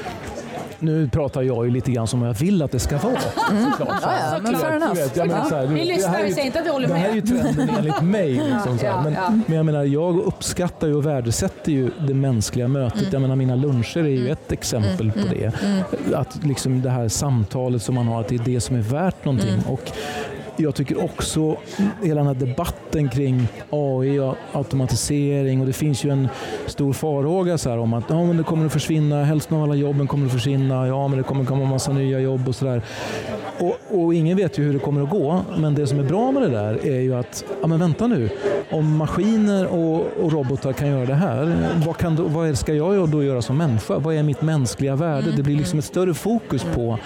nu 0.81 1.09
pratar 1.09 1.43
jag 1.43 1.65
ju 1.65 1.71
lite 1.71 1.91
grann 1.93 2.07
som 2.07 2.23
jag 2.23 2.35
vill 2.35 2.63
att 2.63 2.73
det 2.73 2.79
ska 2.79 2.99
vara. 2.99 3.21
Såklart. 3.71 3.99
Ja, 4.03 4.13
ja, 4.33 4.39
men 4.43 4.55
fair 4.59 4.73
enough. 4.77 4.93
Vi 5.73 5.79
det 5.81 5.85
lyssnar, 5.85 6.09
här 6.13 6.19
är 6.19 6.23
vi 6.23 6.29
ju- 6.29 6.35
säger 6.35 6.47
inte 6.47 6.59
att 6.61 6.67
vi 6.67 6.71
håller 6.71 6.89
det 6.89 6.95
här 6.95 7.09
är 7.09 7.15
med. 7.15 7.29
ju 7.29 7.37
trenden 7.41 7.71
enligt 7.79 8.01
mig. 8.03 8.31
Liksom. 8.33 8.79
Ja, 8.83 9.03
Men, 9.03 9.13
ja. 9.13 9.31
men 9.47 9.57
jag 9.57 9.67
menar, 9.67 9.85
jag 9.85 10.19
uppskattar 10.19 10.87
ju 10.87 10.95
och 10.95 11.07
värdesätter 11.07 11.73
ju 11.73 11.91
det 12.09 12.15
mänskliga 12.15 12.69
mötet. 12.69 12.99
Mm. 13.01 13.13
Jag 13.13 13.23
menar, 13.23 13.37
mina 13.37 13.55
luncher 13.55 13.99
är 13.99 14.09
ju 14.09 14.31
ett 14.31 14.53
exempel 14.53 15.13
på 15.13 15.19
det. 15.35 15.53
Att 16.15 16.45
liksom 16.45 16.83
det 16.83 16.91
här 16.91 17.09
samtalet 17.09 17.83
som 17.83 17.95
man 17.95 18.07
har, 18.09 18.21
att 18.21 18.29
det 18.29 18.35
är 18.35 18.43
det 18.45 18.61
som 18.61 18.77
är 18.77 18.81
värt 18.83 19.25
någonting. 19.25 19.49
Mm. 19.55 19.67
Och 19.67 19.91
jag 20.63 20.75
tycker 20.75 21.05
också 21.05 21.57
hela 22.03 22.21
den 22.21 22.27
här 22.27 22.47
debatten 22.47 23.09
kring 23.09 23.49
AI 23.71 24.19
och 24.19 24.37
automatisering 24.53 25.61
och 25.61 25.67
det 25.67 25.73
finns 25.73 26.05
ju 26.05 26.11
en 26.11 26.29
stor 26.67 26.93
farhåga 26.93 27.59
så 27.59 27.71
här 27.71 27.79
om 27.79 27.95
att 27.95 28.05
ja, 28.09 28.25
men 28.25 28.37
det 28.37 28.43
kommer 28.43 28.67
att 28.67 28.73
försvinna, 28.73 29.25
hälften 29.25 29.57
av 29.57 29.63
alla 29.63 29.75
jobben 29.75 30.07
kommer 30.07 30.27
att 30.27 30.33
försvinna, 30.33 30.87
ja 30.87 31.09
men 31.09 31.19
det 31.19 31.25
kommer 31.25 31.45
komma 31.45 31.63
en 31.63 31.69
massa 31.69 31.93
nya 31.93 32.21
jobb 32.21 32.49
och 32.49 32.55
sådär. 32.55 32.83
Och, 33.59 33.79
och 33.89 34.15
ingen 34.15 34.37
vet 34.37 34.59
ju 34.59 34.65
hur 34.65 34.73
det 34.73 34.79
kommer 34.79 35.03
att 35.03 35.11
gå, 35.11 35.41
men 35.59 35.75
det 35.75 35.87
som 35.87 35.99
är 35.99 36.05
bra 36.05 36.33
med 36.33 36.43
det 36.43 36.49
där 36.49 36.87
är 36.87 37.01
ju 37.01 37.15
att, 37.15 37.45
ja 37.61 37.67
men 37.67 37.79
vänta 37.79 38.07
nu, 38.07 38.31
om 38.71 38.97
maskiner 38.97 39.67
och, 39.67 40.07
och 40.23 40.33
robotar 40.33 40.73
kan 40.73 40.89
göra 40.89 41.07
det 41.07 41.15
här, 41.15 41.57
vad, 41.87 41.97
kan 41.97 42.17
då, 42.17 42.23
vad 42.23 42.59
ska 42.59 42.75
jag 42.75 43.09
då 43.09 43.25
göra 43.25 43.43
som 43.43 43.57
människa? 43.57 43.99
Vad 43.99 44.15
är 44.15 44.23
mitt 44.23 44.43
mänskliga 44.43 44.97
värde? 44.97 45.31
Det 45.37 45.43
blir 45.43 45.57
liksom 45.57 45.79
ett 45.79 45.85
större 45.85 46.15
fokus 46.15 46.67
på 46.75 46.99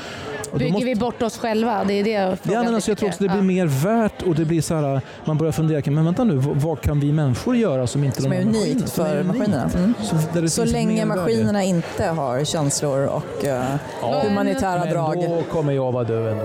Bygger 0.58 0.72
måste- 0.72 0.86
vi 0.86 0.94
bort 0.94 1.22
oss 1.22 1.38
själva? 1.38 1.84
Det 1.84 1.92
är 2.00 2.04
det 2.04 2.10
Ja, 2.10 2.36
frågan 2.42 2.64
men 2.64 2.74
alltså 2.74 2.90
jag 2.90 2.98
tror 2.98 3.08
också 3.08 3.22
det 3.22 3.28
blir 3.28 3.38
Ja. 3.38 3.42
mer 3.42 3.66
värt 3.66 4.22
och 4.22 4.34
det 4.34 4.44
blir 4.44 4.60
så 4.62 4.74
här, 4.74 5.00
man 5.24 5.38
börjar 5.38 5.52
fundera, 5.52 5.82
kring, 5.82 5.94
men 5.94 6.04
vänta 6.04 6.24
nu, 6.24 6.34
vad, 6.36 6.56
vad 6.56 6.80
kan 6.80 7.00
vi 7.00 7.12
människor 7.12 7.56
göra 7.56 7.86
som 7.86 8.04
inte 8.04 8.22
Som 8.22 8.30
de 8.30 8.36
är 8.36 8.42
unikt 8.42 8.82
är 8.82 8.86
för 8.86 9.22
maskinerna. 9.22 9.70
Mm. 9.76 9.94
Så, 10.02 10.48
Så 10.48 10.64
länge 10.64 11.04
maskinerna 11.04 11.62
inte 11.62 12.04
har 12.06 12.44
känslor 12.44 13.06
och 13.06 13.44
eh, 13.44 13.64
Ja. 14.02 14.22
humanitära 14.28 14.84
drag. 14.84 15.16
Men 15.16 15.30
då 15.30 15.42
kommer 15.42 15.72
jag 15.72 15.92
vara 15.92 16.04
död 16.04 16.32
ändå. 16.32 16.44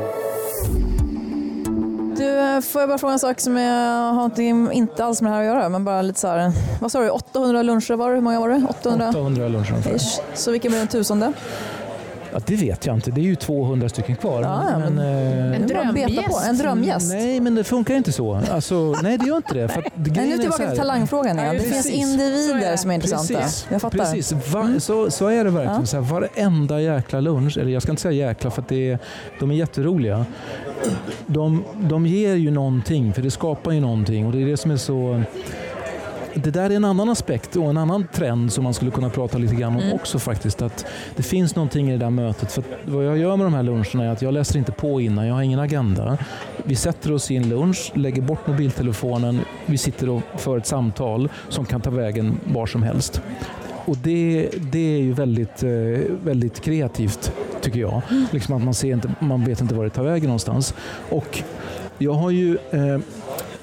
Du, 2.18 2.40
eh, 2.40 2.62
får 2.62 2.82
jag 2.82 2.90
bara 2.90 2.98
fråga 2.98 3.14
en 3.14 3.20
sak 3.20 3.40
som 3.40 3.58
jag 3.58 4.14
har 4.14 4.40
inte 4.74 5.06
alls 5.06 5.22
med 5.22 5.32
det 5.32 5.36
här 5.36 5.42
att 5.42 5.48
göra, 5.48 5.70
men 5.70 5.86
bara 5.86 6.02
lite 6.02 6.20
så 6.20 6.28
här. 6.28 6.52
Vad 6.82 6.92
sa 6.92 7.02
du, 7.02 7.10
800 7.10 7.62
luncher 7.64 7.96
var 7.96 8.10
det? 8.10 8.16
Hur 8.16 8.22
många 8.22 8.40
var 8.40 8.50
det? 8.50 8.62
800? 8.70 9.10
800 9.10 9.48
luncher. 9.48 9.96
Ish. 9.96 10.20
Så 10.34 10.52
vilken 10.52 10.72
blir 10.72 10.80
den 10.80 10.88
tusende? 10.88 11.34
Ja, 12.34 12.40
det 12.46 12.56
vet 12.56 12.86
jag 12.86 12.96
inte, 12.96 13.12
det 13.12 13.22
är 13.22 13.24
ju 13.24 13.36
200 13.36 13.90
stycken 13.90 14.16
kvar. 14.16 14.42
Ja, 14.42 14.64
ja, 14.72 14.80
men- 14.80 15.00
eh, 15.00 15.56
En 15.56 15.68
drömgäst. 15.68 16.30
på. 16.30 16.40
En 16.50 16.58
drömgäst. 16.58 17.10
Nej, 17.14 17.40
men 17.40 17.56
det 17.56 17.64
funkar 17.64 17.96
inte 17.96 18.12
så. 18.12 18.42
Alltså, 18.52 18.96
nej, 19.04 19.18
det 19.18 19.26
gör 19.28 19.38
inte 19.38 19.54
det. 19.54 19.68
För 19.68 19.80
att 19.80 19.88
Nej, 19.96 20.10
grejen 20.14 20.30
nu 20.30 20.36
är 20.36 20.40
tillbaka 20.40 20.68
till 20.70 20.78
talangfrågan 20.78 21.40
igen. 21.40 21.54
Det 21.56 21.60
finns 21.62 21.72
precis. 21.76 21.94
Individer 21.94 22.78
som 22.78 22.92
är 22.92 22.96
intressanta. 22.96 23.34
Precis, 23.34 23.68
Jag 23.72 23.82
fattar. 23.82 24.00
Mm. 24.00 24.14
precis. 24.14 24.54
Va, 24.54 24.70
så, 24.80 25.12
så 25.12 25.28
är 25.28 25.44
det 25.44 25.50
verkligen. 25.50 25.80
Ja. 25.80 25.86
Så 25.86 25.98
här, 25.98 26.04
varenda 26.04 26.82
jäkla 26.82 27.20
lunch, 27.22 27.58
eller 27.58 27.72
jag 27.72 27.82
ska 27.82 27.92
inte 27.92 28.02
säga 28.02 28.28
jäkla 28.28 28.52
för 28.52 28.62
att 28.62 28.68
det 28.68 28.90
är, 28.92 29.00
de 29.40 29.52
är 29.52 29.56
jätteroliga. 29.56 30.26
De, 31.28 31.64
de 31.76 32.06
ger 32.06 32.36
ju 32.36 32.52
någonting, 32.52 33.14
för 33.14 33.22
det 33.22 33.32
skapar 33.32 33.72
ju 33.72 33.80
någonting 33.80 34.26
och 34.26 34.32
det 34.32 34.42
är 34.42 34.46
det 34.46 34.58
som 34.58 34.72
är 34.72 34.78
så 34.78 35.22
det 36.34 36.52
där 36.52 36.70
är 36.70 36.76
en 36.76 36.86
annan 36.86 37.10
aspekt 37.10 37.56
och 37.56 37.70
en 37.70 37.78
annan 37.78 38.08
trend 38.14 38.54
som 38.54 38.64
man 38.64 38.74
skulle 38.74 38.92
kunna 38.92 39.10
prata 39.10 39.38
lite 39.38 39.56
grann 39.56 39.76
om 39.76 39.82
Mm. 39.82 39.94
också 39.94 40.20
faktiskt. 40.20 40.62
Att 40.62 40.86
det 41.16 41.24
finns 41.24 41.56
någonting 41.56 41.90
i 41.90 41.92
det 41.92 41.98
där 41.98 42.10
mötet. 42.10 42.52
För 42.52 42.64
vad 42.86 43.06
jag 43.06 43.18
gör 43.18 43.38
med 43.38 43.46
de 43.46 43.54
här 43.54 43.64
luncherna 43.64 44.04
är 44.06 44.10
att 44.10 44.22
jag 44.22 44.34
läser 44.34 44.60
inte 44.60 44.72
på 44.72 45.02
innan, 45.02 45.28
jag 45.28 45.36
har 45.36 45.42
ingen 45.42 45.60
agenda. 45.60 46.18
Vi 46.64 46.76
sätter 46.76 47.12
oss 47.12 47.32
i 47.32 47.36
en 47.36 47.50
lunch, 47.50 47.92
lägger 47.96 48.22
bort 48.22 48.48
mobiltelefonen, 48.48 49.40
vi 49.66 49.78
sitter 49.78 50.10
och 50.10 50.22
för 50.38 50.58
ett 50.58 50.66
samtal 50.66 51.30
som 51.50 51.66
kan 51.66 51.82
ta 51.82 51.90
vägen 51.90 52.40
var 52.54 52.66
som 52.66 52.84
helst. 52.84 53.22
Och 53.86 53.98
det, 53.98 54.50
det 54.72 54.96
är 54.96 55.00
ju 55.02 55.14
väldigt, 55.14 55.64
eh, 55.64 55.70
väldigt 56.24 56.60
kreativt 56.62 57.32
tycker 57.62 57.80
jag. 57.80 58.02
Liksom 58.32 58.56
att 58.56 58.64
man, 58.64 58.74
ser 58.74 58.94
inte, 58.94 59.12
man 59.20 59.46
vet 59.46 59.62
inte 59.62 59.76
var 59.76 59.84
det 59.84 59.90
tar 59.90 60.04
vägen 60.04 60.28
någonstans. 60.28 60.74
Och 61.10 61.44
jag 61.98 62.14
har 62.14 62.30
ju 62.32 62.58
eh, 62.72 62.98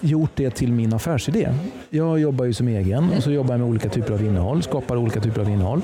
gjort 0.00 0.30
det 0.34 0.50
till 0.50 0.72
min 0.72 0.92
affärsidé. 0.94 1.48
Jag 1.96 2.20
jobbar 2.20 2.44
ju 2.44 2.52
som 2.52 2.68
egen 2.68 3.10
och 3.16 3.22
så 3.22 3.30
jobbar 3.30 3.54
jag 3.54 3.60
med 3.60 3.68
olika 3.68 3.88
typer 3.88 4.14
av 4.14 4.24
innehåll, 4.24 4.62
skapar 4.62 4.96
olika 4.96 5.20
typer 5.20 5.40
av 5.40 5.50
innehåll. 5.50 5.82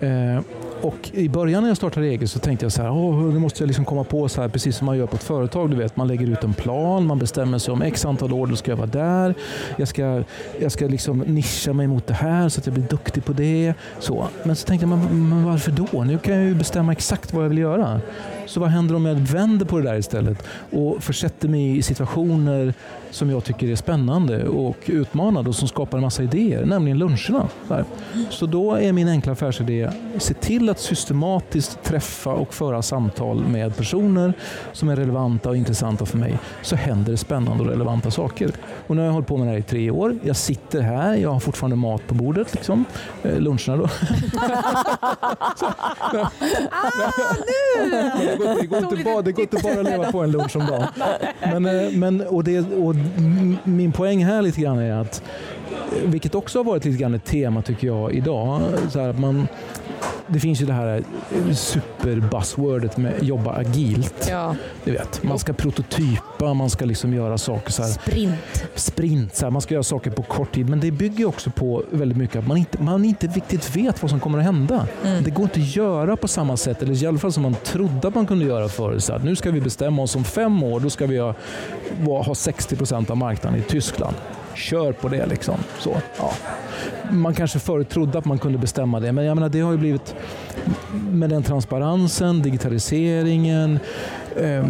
Eh, 0.00 0.40
och 0.82 1.10
I 1.12 1.28
början 1.28 1.62
när 1.62 1.70
jag 1.70 1.76
startade 1.76 2.06
eget 2.06 2.30
så 2.30 2.38
tänkte 2.38 2.64
jag 2.64 2.72
så 2.72 2.82
här, 2.82 2.90
Åh, 2.90 3.14
nu 3.14 3.38
måste 3.38 3.62
jag 3.62 3.66
liksom 3.66 3.84
komma 3.84 4.04
på 4.04 4.28
så 4.28 4.40
här, 4.40 4.48
precis 4.48 4.76
som 4.76 4.86
man 4.86 4.98
gör 4.98 5.06
på 5.06 5.16
ett 5.16 5.22
företag. 5.22 5.70
Du 5.70 5.76
vet, 5.76 5.96
man 5.96 6.08
lägger 6.08 6.26
ut 6.26 6.44
en 6.44 6.54
plan, 6.54 7.06
man 7.06 7.18
bestämmer 7.18 7.58
sig 7.58 7.72
om 7.72 7.82
x 7.82 8.04
antal 8.04 8.32
år, 8.32 8.46
då 8.46 8.56
ska 8.56 8.70
jag 8.70 8.76
vara 8.76 8.86
där. 8.86 9.34
Jag 9.76 9.88
ska, 9.88 10.22
jag 10.60 10.72
ska 10.72 10.86
liksom 10.86 11.18
nischa 11.18 11.72
mig 11.72 11.86
mot 11.86 12.06
det 12.06 12.14
här 12.14 12.48
så 12.48 12.60
att 12.60 12.66
jag 12.66 12.74
blir 12.74 12.84
duktig 12.84 13.24
på 13.24 13.32
det. 13.32 13.74
Så. 13.98 14.26
Men 14.42 14.56
så 14.56 14.66
tänkte 14.66 14.86
jag, 14.86 14.98
men, 14.98 15.28
men 15.28 15.44
varför 15.44 15.70
då? 15.70 16.04
Nu 16.04 16.18
kan 16.18 16.34
jag 16.34 16.44
ju 16.44 16.54
bestämma 16.54 16.92
exakt 16.92 17.32
vad 17.32 17.44
jag 17.44 17.48
vill 17.48 17.58
göra. 17.58 18.00
Så 18.46 18.60
vad 18.60 18.68
händer 18.68 18.94
om 18.94 19.06
jag 19.06 19.14
vänder 19.14 19.66
på 19.66 19.78
det 19.78 19.84
där 19.84 19.98
istället 19.98 20.46
och 20.70 21.02
försätter 21.02 21.48
mig 21.48 21.78
i 21.78 21.82
situationer 21.82 22.74
som 23.10 23.30
jag 23.30 23.44
tycker 23.44 23.68
är 23.68 23.76
spännande 23.76 24.48
och 24.48 24.76
utmanande 24.86 25.50
och 25.50 25.56
som 25.56 25.68
skapar 25.68 25.98
en 25.98 26.02
massa 26.02 26.22
idéer, 26.22 26.64
nämligen 26.64 26.98
luncherna. 26.98 27.48
Där. 27.68 27.84
Så 28.30 28.46
då 28.46 28.74
är 28.74 28.92
min 28.92 29.08
enkla 29.08 29.32
affärsidé, 29.32 29.90
se 30.18 30.34
till 30.34 30.70
att 30.70 30.78
systematiskt 30.78 31.82
träffa 31.82 32.32
och 32.32 32.54
föra 32.54 32.82
samtal 32.82 33.44
med 33.44 33.76
personer 33.76 34.32
som 34.72 34.88
är 34.88 34.96
relevanta 34.96 35.48
och 35.48 35.56
intressanta 35.56 36.06
för 36.06 36.18
mig, 36.18 36.38
så 36.62 36.76
händer 36.76 37.12
det 37.12 37.18
spännande 37.18 37.64
och 37.64 37.70
relevanta 37.70 38.10
saker. 38.10 38.50
Och 38.86 38.96
nu 38.96 39.02
har 39.02 39.06
jag 39.06 39.12
hållit 39.12 39.28
på 39.28 39.36
med 39.36 39.46
det 39.46 39.50
här 39.50 39.58
i 39.58 39.62
tre 39.62 39.90
år. 39.90 40.18
Jag 40.22 40.36
sitter 40.36 40.80
här, 40.80 41.14
jag 41.14 41.32
har 41.32 41.40
fortfarande 41.40 41.76
mat 41.76 42.06
på 42.06 42.14
bordet, 42.14 42.54
liksom. 42.54 42.84
eh, 43.22 43.38
luncherna 43.38 43.76
då. 43.76 43.88
det 48.32 48.44
går, 48.44 48.60
det 48.60 48.66
går, 48.66 48.78
inte, 48.78 49.04
bara, 49.04 49.22
det? 49.22 49.32
går 49.32 49.42
inte 49.42 49.62
bara 49.62 49.80
att 49.80 49.84
leva 49.84 50.12
på 50.12 50.20
en 50.20 50.30
lunch 50.30 50.56
om 50.56 50.66
dagen. 50.66 50.86
Men, 51.40 51.66
eh, 51.66 51.90
men, 51.92 52.20
och 52.20 52.44
det, 52.44 52.58
och 52.60 52.94
min 53.64 53.92
poäng 53.92 54.24
här 54.24 54.42
lite 54.42 54.60
grann 54.60 54.78
är 54.78 55.00
att, 55.00 55.22
eh, 55.70 56.10
vilket 56.10 56.34
också 56.34 56.58
har 56.58 56.64
varit 56.64 56.84
lite 56.84 56.98
grann 56.98 57.14
ett 57.14 57.24
tema 57.24 57.62
tycker 57.62 57.86
jag 57.86 58.12
idag, 58.12 58.60
så 58.90 59.00
här 59.00 59.08
att 59.08 59.18
man, 59.18 59.48
det 60.32 60.40
finns 60.40 60.62
ju 60.62 60.66
det 60.66 60.72
här 60.72 61.02
super-buzzwordet 61.54 62.96
med 62.96 63.22
jobba 63.22 63.52
agilt. 63.52 64.28
Ja, 64.30 64.56
Du 64.84 64.92
vet, 64.92 65.22
man 65.22 65.38
ska 65.38 65.52
prototypa, 65.52 66.54
man 66.54 66.70
ska 66.70 66.84
liksom 66.84 67.14
göra 67.14 67.38
saker 67.38 67.72
så 67.72 67.82
här 67.82 67.90
sprint. 67.90 68.64
sprint, 68.74 69.36
så 69.36 69.46
här, 69.46 69.50
man 69.50 69.62
ska 69.62 69.74
göra 69.74 69.82
saker 69.82 70.10
på 70.10 70.22
kort 70.22 70.52
tid. 70.54 70.68
Men 70.68 70.80
det 70.80 70.90
bygger 70.90 71.26
också 71.26 71.50
på 71.50 71.82
väldigt 71.90 72.18
mycket 72.18 72.36
att 72.36 72.46
man 72.46 72.56
inte, 72.56 72.82
man 72.82 73.04
inte 73.04 73.26
riktigt 73.26 73.76
vet 73.76 74.02
vad 74.02 74.10
som 74.10 74.20
kommer 74.20 74.38
att 74.38 74.44
hända. 74.44 74.86
Det 75.24 75.30
går 75.30 75.42
inte 75.42 75.60
att 75.60 75.76
göra 75.76 76.16
på 76.16 76.28
samma 76.28 76.56
sätt, 76.56 76.82
eller 76.82 77.02
i 77.02 77.06
alla 77.06 77.18
fall 77.18 77.32
som 77.32 77.42
man 77.42 77.54
trodde 77.64 78.08
att 78.08 78.14
man 78.14 78.26
kunde 78.26 78.44
göra 78.44 78.68
förut. 78.68 79.04
Så 79.04 79.12
här, 79.12 79.20
nu 79.24 79.36
ska 79.36 79.50
vi 79.50 79.60
bestämma 79.60 80.02
oss 80.02 80.16
om 80.16 80.24
fem 80.24 80.62
år, 80.62 80.80
då 80.80 80.90
ska 80.90 81.06
vi 81.06 81.18
ha, 81.18 81.34
ha 82.06 82.34
60 82.34 82.76
procent 82.76 83.10
av 83.10 83.16
marknaden 83.16 83.58
i 83.58 83.62
Tyskland. 83.62 84.16
Kör 84.54 84.92
på 84.92 85.08
det 85.08 85.26
liksom. 85.26 85.58
Så, 85.78 85.96
ja. 86.18 86.32
Man 87.10 87.34
kanske 87.34 87.58
förut 87.58 87.88
trodde 87.88 88.18
att 88.18 88.24
man 88.24 88.38
kunde 88.38 88.58
bestämma 88.58 89.00
det, 89.00 89.12
men 89.12 89.24
jag 89.24 89.34
menar, 89.34 89.48
det 89.48 89.60
har 89.60 89.72
ju 89.72 89.78
blivit 89.78 90.14
med 91.10 91.30
den 91.30 91.42
transparensen, 91.42 92.42
digitaliseringen, 92.42 93.78
eh, 94.36 94.64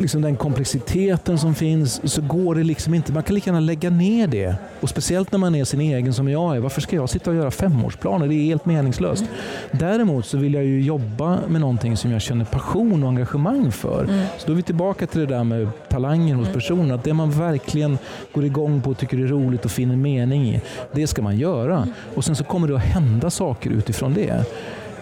liksom 0.00 0.22
den 0.22 0.36
komplexiteten 0.36 1.38
som 1.38 1.54
finns 1.54 2.12
så 2.12 2.22
går 2.22 2.54
det 2.54 2.62
liksom 2.62 2.94
inte. 2.94 3.12
Man 3.12 3.22
kan 3.22 3.34
lika 3.34 3.50
gärna 3.50 3.60
lägga 3.60 3.90
ner 3.90 4.26
det. 4.26 4.54
Och 4.80 4.88
speciellt 4.88 5.32
när 5.32 5.38
man 5.38 5.54
är 5.54 5.64
sin 5.64 5.80
egen 5.80 6.14
som 6.14 6.28
jag 6.28 6.56
är. 6.56 6.60
Varför 6.60 6.80
ska 6.80 6.96
jag 6.96 7.10
sitta 7.10 7.30
och 7.30 7.36
göra 7.36 7.50
femårsplaner? 7.50 8.28
Det 8.28 8.34
är 8.34 8.44
helt 8.44 8.66
meningslöst. 8.66 9.24
Däremot 9.70 10.26
så 10.26 10.38
vill 10.38 10.54
jag 10.54 10.64
ju 10.64 10.82
jobba 10.82 11.38
med 11.48 11.60
någonting 11.60 11.96
som 11.96 12.10
jag 12.10 12.22
känner 12.22 12.44
passion 12.44 13.02
och 13.02 13.08
engagemang 13.08 13.72
för. 13.72 14.04
Mm. 14.04 14.24
Så 14.38 14.46
då 14.46 14.52
är 14.52 14.56
vi 14.56 14.62
tillbaka 14.62 15.06
till 15.06 15.20
det 15.20 15.26
där 15.26 15.44
med 15.44 15.68
talangen 15.88 16.38
hos 16.38 16.48
personen. 16.48 16.90
Att 16.90 17.04
det 17.04 17.14
man 17.14 17.30
verkligen 17.30 17.98
går 18.32 18.44
igång 18.44 18.82
på 18.82 18.90
och 18.90 18.98
tycker 18.98 19.18
är 19.18 19.26
roligt 19.26 19.64
och 19.64 19.70
finner 19.70 19.96
mening 19.96 20.48
i, 20.48 20.60
det 20.92 21.06
ska 21.06 21.22
man 21.22 21.38
göra. 21.38 21.88
Och 22.14 22.24
sen 22.24 22.36
så 22.36 22.44
kommer 22.44 22.68
det 22.68 22.76
att 22.76 22.82
hända 22.82 23.30
saker 23.30 23.70
utifrån 23.70 24.14
det. 24.14 24.44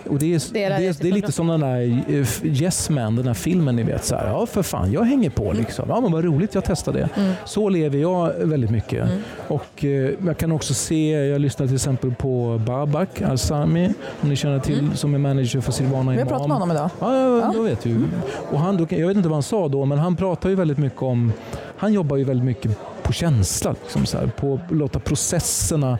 Och 0.08 0.18
det, 0.18 0.34
är, 0.34 0.52
det, 0.52 0.64
är, 0.64 0.70
det, 0.70 0.86
är, 0.86 0.96
det 1.00 1.08
är 1.08 1.12
lite 1.12 1.32
som 1.32 1.46
den 1.46 1.60
där 1.60 2.04
eh, 2.08 2.62
Yes 2.62 2.90
Man, 2.90 3.16
den 3.16 3.24
där 3.24 3.34
filmen 3.34 3.76
ni 3.76 3.82
vet. 3.82 4.04
Så 4.04 4.14
här, 4.14 4.26
ja 4.26 4.46
för 4.46 4.62
fan, 4.62 4.92
jag 4.92 5.04
hänger 5.04 5.30
på 5.30 5.52
liksom. 5.52 5.84
Ja 5.88 6.00
men 6.00 6.12
vad 6.12 6.24
roligt, 6.24 6.54
jag 6.54 6.64
testar 6.64 6.92
det. 6.92 7.08
Mm. 7.16 7.32
Så 7.44 7.68
lever 7.68 7.98
jag 7.98 8.32
väldigt 8.38 8.70
mycket. 8.70 9.06
Mm. 9.06 9.22
Och 9.48 9.84
eh, 9.84 10.10
jag 10.26 10.38
kan 10.38 10.52
också 10.52 10.74
se, 10.74 11.10
jag 11.10 11.40
lyssnar 11.40 11.66
till 11.66 11.74
exempel 11.74 12.14
på 12.14 12.60
Babak 12.66 13.22
Alsami, 13.22 13.92
om 14.20 14.28
ni 14.28 14.36
känner 14.36 14.58
till, 14.58 14.78
mm. 14.78 14.96
som 14.96 15.14
är 15.14 15.18
manager 15.18 15.60
för 15.60 15.72
Silvana 15.72 16.00
Imam. 16.00 16.14
Vi 16.14 16.20
har 16.20 16.26
pratat 16.26 16.48
med 16.48 16.56
honom 16.56 16.70
idag. 16.70 16.90
Ja, 17.00 17.40
ja, 17.40 17.52
då 17.54 17.62
vet 17.62 17.82
du. 17.82 18.04
Och 18.50 18.58
han, 18.58 18.86
jag 18.90 19.06
vet 19.06 19.16
inte 19.16 19.28
vad 19.28 19.36
han 19.36 19.42
sa 19.42 19.68
då, 19.68 19.84
men 19.84 19.98
han 19.98 20.16
pratar 20.16 20.48
ju 20.48 20.54
väldigt 20.54 20.78
mycket 20.78 21.02
om, 21.02 21.32
han 21.76 21.92
jobbar 21.92 22.16
ju 22.16 22.24
väldigt 22.24 22.46
mycket 22.46 22.78
på 23.02 23.12
känsla, 23.12 23.74
liksom 23.82 24.06
så 24.06 24.18
här, 24.18 24.26
på 24.26 24.54
att 24.54 24.76
låta 24.76 24.98
processerna 24.98 25.98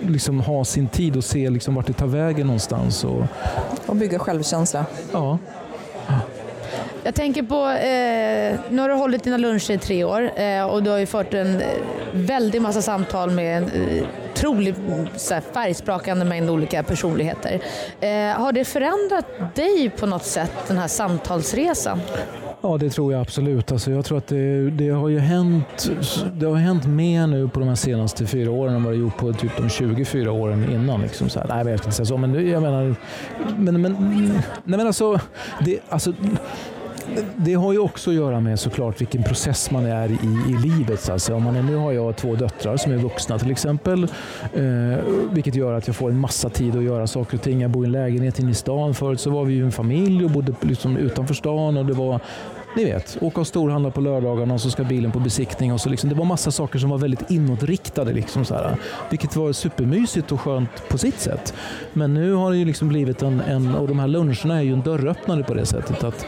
liksom 0.00 0.40
ha 0.40 0.64
sin 0.64 0.88
tid 0.88 1.16
och 1.16 1.24
se 1.24 1.50
liksom 1.50 1.74
vart 1.74 1.86
det 1.86 1.92
tar 1.92 2.06
vägen 2.06 2.46
någonstans. 2.46 3.04
Och, 3.04 3.22
och 3.86 3.96
bygga 3.96 4.18
självkänsla. 4.18 4.86
Ja. 5.12 5.38
Jag 7.02 7.14
tänker 7.14 7.42
på, 7.42 7.68
eh, 7.68 8.60
nu 8.70 8.82
har 8.82 8.88
du 8.88 8.94
hållit 8.94 9.24
dina 9.24 9.36
luncher 9.36 9.70
i 9.70 9.78
tre 9.78 10.04
år 10.04 10.30
eh, 10.40 10.64
och 10.64 10.82
du 10.82 10.90
har 10.90 10.98
ju 10.98 11.06
fört 11.06 11.34
en 11.34 11.60
eh, 11.60 11.66
väldig 12.12 12.62
massa 12.62 12.82
samtal 12.82 13.30
med 13.30 13.56
en 13.56 13.64
eh, 13.64 14.04
otroligt 14.32 14.76
färgsprakande 15.52 16.24
mängd 16.24 16.50
olika 16.50 16.82
personligheter. 16.82 17.60
Eh, 18.00 18.40
har 18.40 18.52
det 18.52 18.64
förändrat 18.64 19.54
dig 19.54 19.90
på 19.90 20.06
något 20.06 20.24
sätt, 20.24 20.52
den 20.68 20.78
här 20.78 20.88
samtalsresan? 20.88 22.00
Ja, 22.62 22.78
det 22.78 22.90
tror 22.90 23.12
jag 23.12 23.20
absolut. 23.20 23.72
Alltså, 23.72 23.90
jag 23.90 24.04
tror 24.04 24.18
att 24.18 24.26
det, 24.26 24.70
det, 24.70 24.88
har 24.88 25.08
ju 25.08 25.18
hänt, 25.18 25.90
det 26.32 26.46
har 26.46 26.54
hänt 26.54 26.86
mer 26.86 27.26
nu 27.26 27.48
på 27.48 27.60
de 27.60 27.68
här 27.68 27.74
senaste 27.74 28.26
fyra 28.26 28.50
åren 28.50 28.74
än 28.74 28.84
vad 28.84 28.92
det 28.92 28.96
gjort 28.98 29.16
på 29.16 29.32
typ 29.32 29.56
de 29.56 29.68
24 29.68 30.32
åren 30.32 30.72
innan. 30.72 31.02
Liksom 31.02 31.28
så 31.28 31.40
här. 31.40 31.46
Nej, 31.48 31.72
jag 31.72 31.78
ska 31.78 31.86
inte 31.86 31.96
säga 31.96 32.06
så, 32.06 32.16
men 32.16 32.48
jag 32.48 32.62
menar... 32.62 32.94
Men, 33.56 33.80
men, 33.80 33.92
nej, 34.64 34.78
men 34.78 34.86
alltså, 34.86 35.20
det, 35.64 35.80
alltså 35.88 36.12
det 37.36 37.54
har 37.54 37.72
ju 37.72 37.78
också 37.78 38.10
att 38.10 38.16
göra 38.16 38.40
med 38.40 38.60
såklart 38.60 39.00
vilken 39.00 39.22
process 39.22 39.70
man 39.70 39.86
är 39.86 40.10
i 40.10 40.50
i 40.50 40.68
livet. 40.68 41.10
Alltså, 41.10 41.34
om 41.34 41.42
man 41.42 41.56
är, 41.56 41.62
nu 41.62 41.76
har 41.76 41.92
jag 41.92 42.16
två 42.16 42.34
döttrar 42.34 42.76
som 42.76 42.92
är 42.92 42.96
vuxna 42.96 43.38
till 43.38 43.50
exempel. 43.50 44.04
Eh, 44.54 45.04
vilket 45.30 45.54
gör 45.54 45.72
att 45.72 45.86
jag 45.86 45.96
får 45.96 46.10
en 46.10 46.18
massa 46.18 46.48
tid 46.50 46.76
att 46.76 46.82
göra 46.82 47.06
saker 47.06 47.36
och 47.36 47.42
ting. 47.42 47.60
Jag 47.60 47.70
bor 47.70 47.84
i 47.84 47.86
en 47.86 47.92
lägenhet 47.92 48.38
inne 48.38 48.50
i 48.50 48.54
stan. 48.54 48.94
Förut 48.94 49.20
så 49.20 49.30
var 49.30 49.44
vi 49.44 49.60
en 49.60 49.72
familj 49.72 50.24
och 50.24 50.30
bodde 50.30 50.54
liksom 50.60 50.96
utanför 50.96 51.34
stan. 51.34 51.76
Och 51.76 51.86
det 51.86 51.92
var 51.92 52.20
ni 52.76 52.84
vet, 52.84 53.18
åka 53.20 53.40
och 53.40 53.46
storhandla 53.46 53.90
på 53.90 54.00
lördagarna 54.00 54.54
och 54.54 54.60
så 54.60 54.70
ska 54.70 54.84
bilen 54.84 55.12
på 55.12 55.18
besiktning. 55.18 55.72
Och 55.72 55.80
så 55.80 55.88
liksom, 55.88 56.10
det 56.10 56.16
var 56.16 56.24
massa 56.24 56.50
saker 56.50 56.78
som 56.78 56.90
var 56.90 56.98
väldigt 56.98 57.30
inåtriktade. 57.30 58.12
Liksom 58.12 58.44
så 58.44 58.54
här, 58.54 58.76
vilket 59.10 59.36
var 59.36 59.52
supermysigt 59.52 60.32
och 60.32 60.40
skönt 60.40 60.88
på 60.88 60.98
sitt 60.98 61.20
sätt. 61.20 61.54
Men 61.92 62.14
nu 62.14 62.32
har 62.32 62.50
det 62.50 62.56
ju 62.56 62.64
liksom 62.64 62.88
blivit 62.88 63.22
en, 63.22 63.40
en 63.40 63.74
och 63.74 63.88
de 63.88 63.98
här 63.98 64.08
luncherna 64.08 64.58
är 64.58 64.62
ju 64.62 64.72
en 64.72 64.82
dörröppnare 64.82 65.42
på 65.42 65.54
det 65.54 65.66
sättet. 65.66 66.04
att 66.04 66.26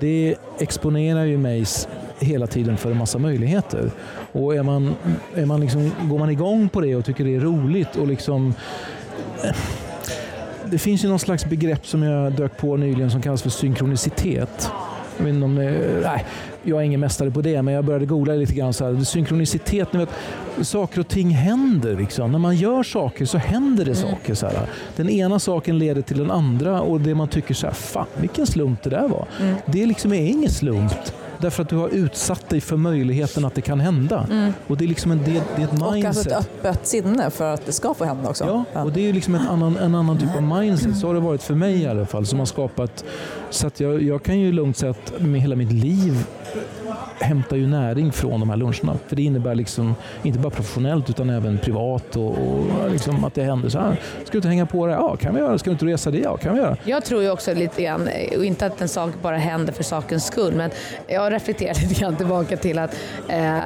det 0.00 0.34
exponerar 0.58 1.24
ju 1.24 1.38
mig 1.38 1.64
hela 2.20 2.46
tiden 2.46 2.76
för 2.76 2.90
en 2.90 2.98
massa 2.98 3.18
möjligheter. 3.18 3.90
Och 4.32 4.56
är 4.56 4.62
man, 4.62 4.94
är 5.34 5.46
man 5.46 5.60
liksom, 5.60 5.92
går 6.02 6.18
man 6.18 6.30
igång 6.30 6.68
på 6.68 6.80
det 6.80 6.96
och 6.96 7.04
tycker 7.04 7.24
det 7.24 7.34
är 7.34 7.40
roligt 7.40 7.96
och 7.96 8.06
liksom 8.06 8.54
eh, 9.44 9.56
det 10.70 10.78
finns 10.78 11.04
ju 11.04 11.08
någon 11.08 11.18
slags 11.18 11.44
begrepp 11.44 11.86
som 11.86 12.02
jag 12.02 12.32
dök 12.32 12.56
på 12.56 12.76
nyligen 12.76 13.10
som 13.10 13.22
kallas 13.22 13.42
för 13.42 13.50
synkronicitet. 13.50 14.70
Jag 15.16 15.24
vet 15.24 15.34
inte 15.34 15.44
om 15.44 15.54
det, 15.54 16.00
nej, 16.02 16.26
jag 16.62 16.78
är 16.78 16.82
ingen 16.82 17.00
mästare 17.00 17.30
på 17.30 17.40
det, 17.42 17.62
men 17.62 17.74
jag 17.74 17.84
började 17.84 18.06
googla 18.06 18.34
lite 18.34 18.54
grann. 18.54 18.72
Så 18.72 18.84
här, 18.84 19.04
synkronicitet, 19.04 19.92
ni 19.92 19.98
vet, 19.98 20.08
saker 20.66 21.00
och 21.00 21.08
ting 21.08 21.30
händer. 21.30 21.96
Liksom. 21.96 22.32
När 22.32 22.38
man 22.38 22.56
gör 22.56 22.82
saker 22.82 23.24
så 23.24 23.38
händer 23.38 23.84
det 23.84 24.00
mm. 24.02 24.10
saker. 24.10 24.34
Så 24.34 24.46
här. 24.46 24.66
Den 24.96 25.08
ena 25.08 25.38
saken 25.38 25.78
leder 25.78 26.02
till 26.02 26.18
den 26.18 26.30
andra 26.30 26.80
och 26.80 27.00
det 27.00 27.14
man 27.14 27.28
tycker 27.28 27.54
så 27.54 27.66
här, 27.66 27.74
fan 27.74 28.06
vilken 28.20 28.46
slump 28.46 28.82
det 28.82 28.90
där 28.90 29.08
var. 29.08 29.26
Mm. 29.40 29.54
Det 29.66 29.86
liksom 29.86 30.12
är 30.12 30.26
ingen 30.26 30.50
slump. 30.50 30.92
Därför 31.40 31.62
att 31.62 31.68
du 31.68 31.76
har 31.76 31.88
utsatt 31.88 32.48
dig 32.48 32.60
för 32.60 32.76
möjligheten 32.76 33.44
att 33.44 33.54
det 33.54 33.60
kan 33.60 33.80
hända. 33.80 34.26
Mm. 34.30 34.52
Och 34.66 34.76
det 34.76 34.84
är 34.84 34.88
liksom 34.88 35.10
en, 35.12 35.18
det, 35.18 35.42
det 35.56 35.62
är 35.62 35.64
ett 35.64 35.72
mindset. 35.72 35.82
Och 35.82 36.04
alltså 36.04 36.30
ett 36.30 36.36
öppet 36.36 36.86
sinne 36.86 37.30
för 37.30 37.54
att 37.54 37.66
det 37.66 37.72
ska 37.72 37.94
få 37.94 38.04
hända 38.04 38.28
också. 38.28 38.64
Ja, 38.72 38.82
och 38.82 38.92
det 38.92 39.08
är 39.08 39.12
liksom 39.12 39.34
ett 39.34 39.48
annan, 39.48 39.76
en 39.76 39.94
annan 39.94 40.18
typ 40.18 40.36
av 40.36 40.42
mindset. 40.42 40.98
Så 40.98 41.06
har 41.06 41.14
det 41.14 41.20
varit 41.20 41.42
för 41.42 41.54
mig 41.54 41.82
i 41.82 41.86
alla 41.86 42.06
fall. 42.06 42.26
Som 42.26 42.38
har 42.38 42.46
skapat, 42.46 43.04
så 43.50 43.66
att 43.66 43.80
jag, 43.80 44.02
jag 44.02 44.22
kan 44.22 44.38
ju 44.38 44.52
lugnt 44.52 44.76
säga 44.76 44.94
med 45.18 45.40
hela 45.40 45.56
mitt 45.56 45.72
liv 45.72 46.26
hämtar 47.20 47.56
ju 47.56 47.66
näring 47.66 48.12
från 48.12 48.40
de 48.40 48.50
här 48.50 48.56
luncherna. 48.56 48.96
För 49.06 49.16
det 49.16 49.22
innebär 49.22 49.54
liksom, 49.54 49.94
inte 50.22 50.38
bara 50.38 50.50
professionellt 50.50 51.10
utan 51.10 51.30
även 51.30 51.58
privat 51.58 52.16
och, 52.16 52.30
och 52.30 52.90
liksom 52.90 53.24
att 53.24 53.34
det 53.34 53.42
händer 53.42 53.68
så 53.68 53.78
här. 53.78 53.96
Ska 54.24 54.32
du 54.32 54.38
inte 54.38 54.48
hänga 54.48 54.66
på 54.66 54.86
det? 54.86 54.92
Ja, 54.92 55.16
kan 55.16 55.34
vi 55.34 55.40
göra. 55.40 55.58
Ska 55.58 55.70
du 55.70 55.72
inte 55.72 55.86
resa 55.86 56.10
det? 56.10 56.18
Ja, 56.18 56.36
kan 56.36 56.54
vi 56.54 56.60
göra. 56.60 56.76
Jag 56.84 57.04
tror 57.04 57.22
ju 57.22 57.30
också 57.30 57.54
lite 57.54 57.82
grann, 57.82 58.08
och 58.36 58.44
inte 58.44 58.66
att 58.66 58.80
en 58.80 58.88
sak 58.88 59.10
bara 59.22 59.36
händer 59.36 59.72
för 59.72 59.82
sakens 59.82 60.26
skull, 60.26 60.54
men 60.54 60.70
jag 61.06 61.32
reflekterar 61.32 61.74
lite 61.88 62.00
grann 62.00 62.16
tillbaka 62.16 62.56
till 62.56 62.78
att 62.78 62.96
eh, 63.28 63.58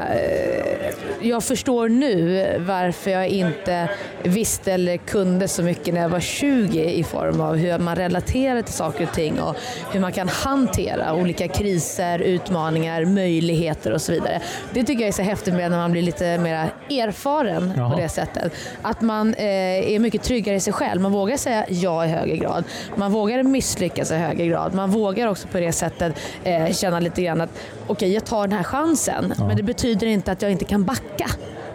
jag 1.21 1.45
förstår 1.45 1.89
nu 1.89 2.47
varför 2.67 3.11
jag 3.11 3.29
inte 3.29 3.89
visste 4.23 4.73
eller 4.73 4.97
kunde 4.97 5.49
så 5.49 5.63
mycket 5.63 5.95
när 5.95 6.01
jag 6.01 6.09
var 6.09 6.21
20 6.21 6.85
i 6.85 7.05
form 7.05 7.41
av 7.41 7.57
hur 7.57 7.79
man 7.79 7.97
relaterar 7.97 8.63
till 8.63 8.75
saker 8.75 9.07
och 9.07 9.15
ting 9.15 9.41
och 9.41 9.57
hur 9.93 10.01
man 10.01 10.13
kan 10.13 10.29
hantera 10.29 11.15
olika 11.15 11.49
kriser, 11.49 12.19
utmaningar, 12.19 13.05
möjligheter 13.05 13.42
möjligheter 13.43 13.93
och 13.93 14.01
så 14.01 14.13
vidare. 14.13 14.41
Det 14.73 14.85
tycker 14.85 15.01
jag 15.01 15.09
är 15.09 15.13
så 15.13 15.23
häftigt 15.23 15.55
med 15.55 15.71
när 15.71 15.79
man 15.79 15.93
blir 15.93 16.03
lite 16.03 16.39
mer 16.39 16.71
erfaren 16.91 17.73
Jaha. 17.77 17.91
på 17.91 18.01
det 18.01 18.09
sättet. 18.09 18.53
Att 18.83 19.01
man 19.01 19.35
eh, 19.35 19.95
är 19.95 19.99
mycket 19.99 20.23
tryggare 20.23 20.57
i 20.57 20.61
sig 20.61 20.73
själv. 20.73 21.01
Man 21.01 21.13
vågar 21.13 21.37
säga 21.37 21.67
ja 21.69 22.05
i 22.05 22.09
högre 22.09 22.37
grad. 22.37 22.65
Man 22.97 23.13
vågar 23.13 23.43
misslyckas 23.43 24.11
i 24.11 24.15
högre 24.15 24.47
grad. 24.47 24.75
Man 24.75 24.91
vågar 24.91 25.27
också 25.27 25.49
på 25.49 25.61
det 25.61 25.73
sättet 25.73 26.15
eh, 26.45 26.73
känna 26.73 27.01
lite 27.01 27.23
grann 27.23 27.41
att 27.41 27.51
okej, 27.51 27.93
okay, 27.93 28.09
jag 28.09 28.25
tar 28.25 28.47
den 28.47 28.57
här 28.57 28.65
chansen. 28.65 29.35
Ja. 29.39 29.47
Men 29.47 29.57
det 29.57 29.63
betyder 29.63 30.07
inte 30.07 30.33
att 30.33 30.43
jag 30.43 30.51
inte 30.51 30.65
kan 30.65 30.85
backa. 30.85 31.27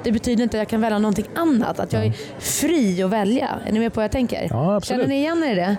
Det 0.04 0.12
betyder 0.12 0.44
inte 0.44 0.58
att 0.58 0.62
jag 0.62 0.68
kan 0.68 0.82
välja 0.82 1.00
någonting 1.00 1.28
annat. 1.36 1.80
Att 1.80 1.94
jag 1.94 2.06
är 2.06 2.14
fri 2.40 3.04
att 3.04 3.10
välja. 3.10 3.60
Är 3.66 3.72
ni 3.72 3.80
med 3.80 3.94
på 3.94 4.00
vad 4.00 4.04
jag 4.04 4.12
tänker? 4.12 4.48
Ja, 4.50 4.76
absolut. 4.76 5.02
Känner 5.02 5.16
ni 5.16 5.20
igen 5.20 5.44
er 5.44 5.52
i 5.52 5.56
det? 5.56 5.78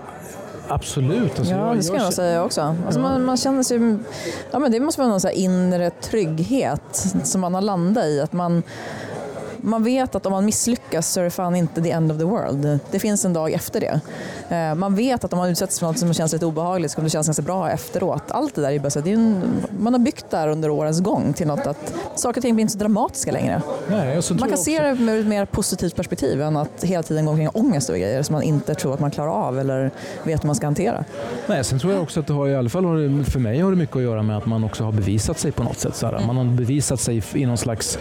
Absolut. 0.69 1.39
Alltså, 1.39 1.55
ja, 1.55 1.75
det 1.75 1.83
ska 1.83 1.97
jag, 1.97 2.07
jag 2.07 2.13
säga 2.13 2.45
också. 2.45 2.61
Alltså, 2.61 3.01
ja. 3.01 3.09
man, 3.09 3.25
man, 3.25 3.37
känner 3.37 3.63
sig... 3.63 3.97
Ja, 4.51 4.59
men 4.59 4.73
det 4.73 4.81
måste 4.81 5.01
vara 5.01 5.11
någon 5.11 5.21
så 5.21 5.31
inre 5.31 5.91
trygghet 5.91 7.07
som 7.25 7.41
man 7.41 7.55
har 7.55 7.61
landat 7.61 8.05
i. 8.05 8.21
Att 8.21 8.33
man, 8.33 8.63
man 9.61 9.85
vet 9.85 10.14
att 10.14 10.27
om 10.27 10.33
man 10.33 10.44
misslyckas 10.44 11.12
så 11.12 11.21
är 11.21 11.25
det 11.25 11.31
fan 11.31 11.57
inte 11.57 11.83
the 11.83 11.90
end 11.90 12.12
of 12.12 12.18
the 12.18 12.25
world. 12.25 12.79
Det 12.90 12.99
finns 12.99 13.25
en 13.25 13.33
dag 13.33 13.53
efter 13.53 13.81
det. 13.81 14.01
Eh, 14.57 14.75
man 14.75 14.94
vet 14.94 15.25
att 15.25 15.33
om 15.33 15.38
man 15.38 15.49
utsätts 15.49 15.79
för 15.79 15.87
något 15.87 15.99
som 15.99 16.14
känns 16.14 16.33
lite 16.33 16.47
obehagligt 16.47 16.90
så 16.90 16.94
kommer 16.94 17.07
det 17.07 17.11
kännas 17.11 17.27
ganska 17.27 17.42
bra 17.42 17.71
efteråt. 17.71 18.23
Allt 18.29 18.55
det 18.55 18.61
där 18.61 18.71
är 18.71 18.79
bara 18.79 18.90
så, 18.90 19.01
det 19.01 19.11
är 19.11 19.14
en, 19.14 19.42
man 19.81 19.92
har 19.92 20.01
byggt 20.01 20.31
det 20.31 20.37
här 20.37 20.49
under 20.49 20.71
årens 20.71 21.01
gång 21.01 21.33
till 21.33 21.47
något 21.47 21.66
att 21.66 21.94
saker 22.14 22.40
och 22.40 22.42
ting 22.42 22.55
blir 22.55 22.62
inte 22.62 22.73
så 22.73 22.79
dramatiska 22.79 23.33
längre. 23.33 23.62
Nej, 23.90 24.21
man 24.40 24.49
kan 24.49 24.59
se 24.59 24.83
det 24.83 24.94
med 24.94 25.21
ett 25.21 25.27
mer 25.27 25.44
positivt 25.44 25.97
perspektiv 25.97 26.42
än 26.42 26.57
att 26.57 26.85
hela 26.85 27.03
tiden 27.03 27.25
gå 27.25 27.31
omkring 27.31 27.49
och 27.49 27.57
ångest 27.57 27.90
över 27.90 28.01
grejer 28.01 28.23
som 28.23 28.33
man 28.33 28.42
inte 28.42 28.75
tror 28.75 28.94
att 28.94 29.01
man 29.01 29.11
klarar 29.11 29.31
av 29.31 29.59
eller 29.59 29.90
vet 30.23 30.44
hur 30.44 30.47
man 30.47 30.57
ska 30.57 30.66
hantera. 30.66 31.05
Nej, 31.47 31.64
sen 31.64 31.79
tror 31.79 31.92
jag 31.92 32.03
också 32.03 32.21
att 32.21 32.27
det 32.27 32.33
har 32.33 32.49
i 32.49 32.57
alla 32.57 32.68
fall 32.68 32.85
för 33.25 33.38
mig 33.38 33.61
har 33.61 33.71
det 33.71 33.77
mycket 33.77 33.97
att 33.97 34.03
göra 34.03 34.23
med 34.23 34.37
att 34.37 34.47
man 34.47 34.64
också 34.64 34.85
har 34.85 34.92
bevisat 34.92 35.38
sig 35.38 35.53
på 35.53 35.62
något 35.62 35.79
sätt. 35.79 35.97
Så 35.97 36.21
Man 36.27 36.37
har 36.37 36.44
bevisat 36.44 37.01
sig 37.01 37.23
i 37.35 37.47
någon 37.47 37.59
slags 37.59 37.99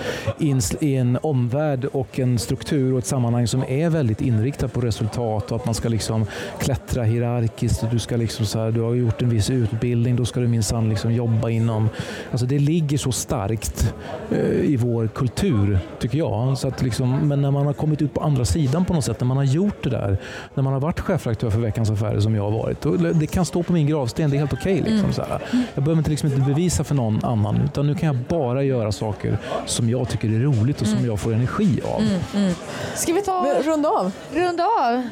i 0.80 0.96
en 0.96 1.18
omvärld 1.48 1.86
och 1.86 2.20
en 2.20 2.40
struktur 2.40 2.94
och 2.94 3.00
ett 3.00 3.06
sammanhang 3.06 3.48
som 3.48 3.64
är 3.68 3.90
väldigt 3.90 4.22
inriktat 4.22 4.74
på 4.74 4.82
resultat 4.82 5.52
och 5.52 5.56
att 5.56 5.66
man 5.66 5.76
ska 5.76 5.90
liksom 5.90 6.26
klättra 6.60 7.04
hierarkiskt. 7.04 7.84
Och 7.84 7.90
du, 7.90 8.00
ska 8.00 8.18
liksom 8.18 8.46
så 8.46 8.60
här, 8.60 8.72
du 8.72 8.82
har 8.82 8.94
gjort 8.94 9.22
en 9.22 9.30
viss 9.30 9.50
utbildning, 9.50 10.16
då 10.16 10.26
ska 10.26 10.40
du 10.40 10.48
minsann 10.48 10.90
liksom 10.90 11.14
jobba 11.14 11.50
inom... 11.50 11.90
Alltså 12.32 12.46
det 12.46 12.60
ligger 12.60 12.98
så 12.98 13.12
starkt 13.12 13.94
eh, 14.32 14.72
i 14.72 14.76
vår 14.76 15.08
kultur, 15.08 15.80
tycker 16.00 16.18
jag. 16.18 16.58
Så 16.58 16.68
att 16.68 16.82
liksom, 16.82 17.28
men 17.28 17.42
när 17.42 17.52
man 17.52 17.66
har 17.66 17.74
kommit 17.74 18.02
ut 18.02 18.14
på 18.14 18.22
andra 18.22 18.46
sidan 18.46 18.86
på 18.86 18.94
något 18.94 19.06
sätt, 19.06 19.20
när 19.20 19.28
man 19.28 19.38
har 19.38 19.44
gjort 19.44 19.84
det 19.84 19.90
där, 19.90 20.18
när 20.54 20.64
man 20.64 20.74
har 20.74 20.80
varit 20.80 21.00
chefredaktör 21.00 21.50
för 21.50 21.60
Veckans 21.60 21.90
Affärer 21.90 22.20
som 22.20 22.36
jag 22.36 22.44
har 22.44 22.52
varit. 22.52 23.20
Det 23.20 23.28
kan 23.28 23.46
stå 23.46 23.64
på 23.64 23.74
min 23.74 23.88
gravsten, 23.88 24.30
det 24.30 24.38
är 24.38 24.40
helt 24.40 24.54
okej. 24.54 24.82
Okay, 24.82 24.94
liksom, 24.94 25.24
mm. 25.24 25.64
Jag 25.76 25.84
behöver 25.84 26.00
inte, 26.00 26.10
liksom 26.10 26.30
inte 26.30 26.42
bevisa 26.42 26.84
för 26.84 26.96
någon 26.96 27.26
annan, 27.26 27.62
utan 27.66 27.88
nu 27.88 27.96
kan 27.96 28.08
jag 28.08 28.16
bara 28.16 28.64
göra 28.64 28.92
saker 28.92 29.38
som 29.66 29.90
jag 29.90 30.10
tycker 30.10 30.28
är 30.28 30.40
roligt 30.40 30.82
och 30.82 30.88
som 30.88 30.98
mm. 30.98 31.10
jag 31.10 31.20
får 31.20 31.34
energi 31.38 31.82
av. 31.86 32.02
Mm, 32.02 32.20
mm. 32.36 32.54
Ska 32.96 33.14
vi 33.14 33.22
ta... 33.22 33.54
Runda 33.64 33.90
av? 33.90 34.12
Runda 34.34 34.64
av. 34.64 35.10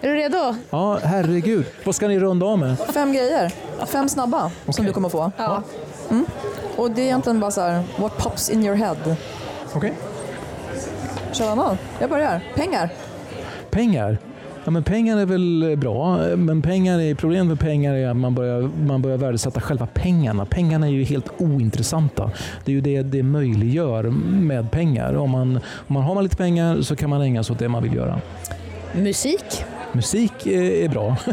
Är 0.00 0.08
du 0.08 0.14
redo? 0.14 0.56
Ja, 0.70 0.98
herregud. 1.02 1.66
Vad 1.84 1.94
ska 1.94 2.08
ni 2.08 2.18
runda 2.18 2.46
av 2.46 2.58
med? 2.58 2.78
Fem 2.78 3.12
grejer. 3.12 3.52
Fem 3.86 4.08
snabba 4.08 4.50
som 4.68 4.84
du 4.84 4.92
kommer 4.92 5.08
få. 5.08 5.32
Ja. 5.36 5.62
Och 6.76 6.90
det 6.90 7.02
är 7.02 7.04
egentligen 7.04 7.40
bara 7.40 7.50
så 7.50 7.60
här, 7.60 7.82
what 7.96 8.18
pops 8.18 8.50
in 8.50 8.64
your 8.64 8.76
head. 8.76 9.16
Okej. 9.74 9.94
Kör 11.32 11.50
annan. 11.50 11.78
Jag 11.98 12.10
börjar. 12.10 12.40
Pengar. 12.54 12.90
Pengar. 13.70 14.18
Ja, 14.64 14.70
men 14.70 14.82
pengar 14.82 15.18
är 15.18 15.26
väl 15.26 15.76
bra, 15.78 16.18
men 16.36 16.62
pengar 16.62 17.00
är, 17.00 17.14
problemet 17.14 17.46
med 17.46 17.60
pengar 17.60 17.94
är 17.94 18.08
att 18.08 18.16
man 18.16 18.34
börjar, 18.34 18.70
man 18.86 19.02
börjar 19.02 19.16
värdesätta 19.16 19.60
själva 19.60 19.86
pengarna. 19.86 20.46
Pengarna 20.46 20.86
är 20.86 20.90
ju 20.90 21.04
helt 21.04 21.28
ointressanta. 21.38 22.30
Det 22.64 22.72
är 22.72 22.74
ju 22.74 22.80
det 22.80 23.02
det 23.02 23.22
möjliggör 23.22 24.02
med 24.30 24.70
pengar. 24.70 25.14
Om 25.14 25.30
man, 25.30 25.56
om 25.56 25.94
man 25.94 26.02
har 26.02 26.14
man 26.14 26.24
lite 26.24 26.36
pengar 26.36 26.82
så 26.82 26.96
kan 26.96 27.10
man 27.10 27.22
ägna 27.22 27.44
sig 27.44 27.52
åt 27.52 27.58
det 27.58 27.68
man 27.68 27.82
vill 27.82 27.94
göra. 27.94 28.20
Musik. 28.92 29.64
Musik 29.94 30.46
är, 30.46 30.62
är 30.62 30.88
bra. 30.88 31.16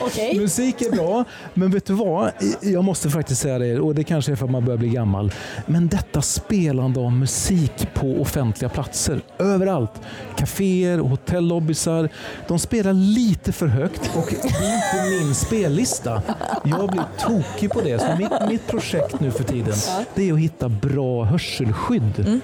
Okej. 0.00 0.38
Musik 0.38 0.82
är 0.82 0.90
bra, 0.90 1.24
men 1.54 1.70
vet 1.70 1.86
du 1.86 1.92
vad? 1.92 2.30
Jag 2.60 2.84
måste 2.84 3.10
faktiskt 3.10 3.40
säga 3.40 3.58
det, 3.58 3.80
och 3.80 3.94
det 3.94 4.04
kanske 4.04 4.32
är 4.32 4.36
för 4.36 4.44
att 4.44 4.50
man 4.50 4.64
börjar 4.64 4.78
bli 4.78 4.88
gammal. 4.88 5.32
Men 5.66 5.88
detta 5.88 6.22
spelande 6.22 7.00
av 7.00 7.12
musik 7.12 7.94
på 7.94 8.20
offentliga 8.20 8.68
platser, 8.68 9.20
överallt. 9.38 9.92
Caféer, 10.36 10.98
hotellobbysar. 10.98 12.08
De 12.48 12.58
spelar 12.58 12.92
lite 12.92 13.52
för 13.52 13.66
högt 13.66 14.10
och 14.16 14.34
det 14.42 14.48
är 14.48 14.74
inte 14.74 15.24
min 15.24 15.34
spellista. 15.34 16.22
Jag 16.64 16.90
blir 16.90 17.02
tokig 17.18 17.70
på 17.70 17.80
det. 17.80 17.98
Så 17.98 18.16
mitt, 18.18 18.32
mitt 18.48 18.66
projekt 18.66 19.20
nu 19.20 19.30
för 19.30 19.44
tiden, 19.44 19.74
det 20.14 20.28
är 20.28 20.32
att 20.32 20.38
hitta 20.38 20.68
bra 20.68 21.24
hörselskydd. 21.24 22.40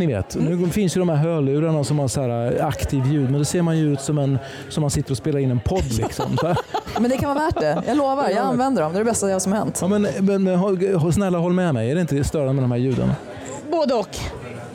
Ni 0.00 0.06
vet, 0.06 0.36
nu 0.36 0.68
finns 0.70 0.96
ju 0.96 0.98
de 0.98 1.08
här 1.08 1.16
hörlurarna 1.16 1.84
som 1.84 1.98
har 1.98 2.08
så 2.08 2.20
här 2.20 2.62
aktiv 2.64 3.06
ljud, 3.06 3.30
men 3.30 3.38
då 3.38 3.44
ser 3.44 3.62
man 3.62 3.78
ju 3.78 3.92
ut 3.92 4.00
som, 4.00 4.18
en, 4.18 4.38
som 4.68 4.80
man 4.80 4.90
sitter 4.90 5.10
och 5.10 5.16
spelar 5.16 5.38
in 5.38 5.50
en 5.50 5.60
podd. 5.60 5.92
Liksom. 5.92 6.38
Men 7.00 7.10
det 7.10 7.16
kan 7.16 7.34
vara 7.34 7.44
värt 7.46 7.60
det. 7.60 7.82
Jag 7.86 7.96
lovar, 7.96 8.28
jag 8.28 8.38
använder 8.38 8.82
dem. 8.82 8.92
Det 8.92 8.98
är 8.98 9.04
det 9.04 9.10
bästa 9.10 9.40
som 9.40 9.52
har 9.52 9.58
hänt. 9.58 9.78
Ja, 9.82 9.88
men, 9.88 10.02
men, 10.20 10.44
men 10.44 11.12
snälla 11.12 11.38
håll 11.38 11.52
med 11.52 11.74
mig, 11.74 11.90
är 11.90 11.94
det 11.94 12.00
inte 12.00 12.24
störande 12.24 12.52
med 12.52 12.62
de 12.64 12.70
här 12.70 12.78
ljuden? 12.78 13.12
Både 13.70 13.94
och. 13.94 14.08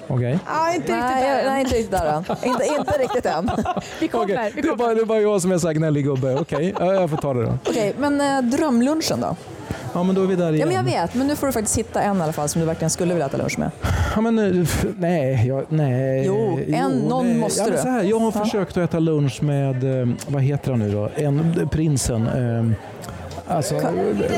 Okej? 0.08 0.40
Ja, 0.48 0.68
inte 0.76 0.82
riktigt 0.82 0.96
Nej, 1.00 1.46
nej, 1.46 1.62
inte 1.62 1.76
riktigt 1.76 1.92
där 1.92 2.06
än. 2.06 2.24
Inte, 2.50 2.66
inte 2.80 2.92
riktigt 2.92 3.26
än. 3.26 3.50
Vi 4.00 4.08
kommer. 4.08 4.24
Okej, 4.26 4.52
Vi 4.56 4.62
Det, 4.62 4.68
är 4.68 4.72
kommer. 4.72 4.84
bara, 4.86 4.94
det 4.96 5.02
är 5.02 5.06
bara 5.06 5.20
jag 5.20 5.42
som 5.42 5.52
är 5.52 5.58
så 5.58 5.68
här 5.68 5.74
gnällig 5.74 6.04
gubbe. 6.06 6.36
Okej, 6.40 6.74
ja, 6.80 6.94
jag 6.94 7.10
får 7.10 7.18
ta 7.18 7.34
det 7.34 7.44
då. 7.44 7.58
Okej, 7.70 7.94
men 7.98 8.22
eh, 8.22 8.42
drömlunchen 8.42 9.22
då? 9.22 9.36
Ja, 9.96 10.04
men 10.04 10.16
då 10.16 10.24
är 10.24 10.28
vi 10.28 10.36
där 10.36 10.54
igen. 10.54 10.60
Ja, 10.60 10.66
men 10.66 10.76
jag 10.76 11.02
vet, 11.02 11.16
men 11.16 11.28
nu 11.28 11.36
får 11.36 11.48
du 11.48 11.54
faktiskt 11.54 11.78
hitta 11.78 12.02
en 12.02 12.18
i 12.18 12.22
alla 12.22 12.34
fall 12.34 12.50
som 12.50 12.62
du 12.62 12.68
verkligen 12.68 12.90
skulle 12.90 13.14
vilja 13.14 13.26
äta 13.26 13.38
lunch 13.38 13.60
med. 13.60 13.72
Ja, 14.16 14.22
men, 14.22 14.40
eh, 14.40 14.68
nej, 14.98 15.48
jag, 15.48 15.66
nej. 15.70 16.24
Jo, 16.28 16.60
en- 16.68 16.92
någon 16.98 17.26
nej. 17.28 17.38
måste 17.38 17.62
ja, 17.64 17.70
du. 17.70 17.78
Så 17.78 17.88
här, 17.88 18.04
jag 18.04 18.20
har 18.20 18.32
Ja. 18.36 18.44
försökt 18.46 18.78
att 18.78 18.84
äta 18.90 19.00
lunch 19.00 19.44
med, 19.44 20.02
eh, 20.02 20.08
vad 20.28 20.42
heter 20.42 20.72
han 20.72 20.80
nu 20.80 20.92
då? 20.92 21.10
En, 21.16 21.70
prinsen. 21.72 22.28
Eh, 22.28 23.56
alltså, 23.56 23.76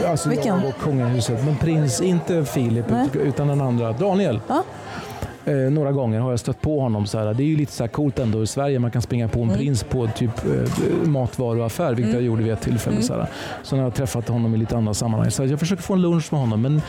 alltså 0.08 0.30
Vilken? 0.30 0.56
jag 0.62 0.66
och 0.70 0.82
kungahuset. 0.84 1.46
Men 1.46 1.56
prins, 1.56 2.02
inte 2.02 2.46
Filip 2.46 2.86
Nej. 2.90 3.08
utan 3.24 3.48
den 3.48 3.62
andra. 3.62 3.92
Daniel. 3.92 4.40
Ja. 4.48 4.64
Eh, 5.48 5.54
några 5.72 5.92
gånger 5.92 6.20
har 6.20 6.30
jag 6.30 6.40
stött 6.40 6.62
på 6.62 6.80
honom. 6.80 7.06
Så 7.08 7.18
här. 7.18 7.34
Det 7.34 7.44
är 7.44 7.48
ju 7.48 7.56
lite 7.58 7.72
så 7.72 7.84
här 7.84 7.88
coolt 7.88 8.20
ändå 8.20 8.44
i 8.44 8.48
Sverige. 8.48 8.80
Man 8.80 8.92
kan 8.92 9.02
springa 9.02 9.28
på 9.28 9.40
en 9.40 9.44
Mm. 9.46 9.58
prins 9.58 9.84
på 9.84 10.08
typ 10.08 10.32
eh, 10.46 11.08
matvaruaffär, 11.10 11.94
vilket 11.94 12.14
jag 12.14 12.24
gjorde 12.24 12.44
vid 12.44 12.54
ett 12.54 12.62
tillfälle. 12.62 12.96
Mm. 12.96 13.08
Så, 13.08 13.14
här. 13.14 13.28
så 13.64 13.76
när 13.76 13.84
jag 13.84 13.90
har 13.90 13.96
träffat 13.96 14.28
honom 14.28 14.56
i 14.56 14.58
lite 14.58 14.78
andra 14.78 14.94
sammanhang. 14.94 15.32
Så 15.32 15.46
jag 15.46 15.60
försöker 15.60 15.84
få 15.84 15.94
en 15.94 16.02
lunch 16.02 16.28
med 16.34 16.42
honom. 16.42 16.62
Men 16.62 16.82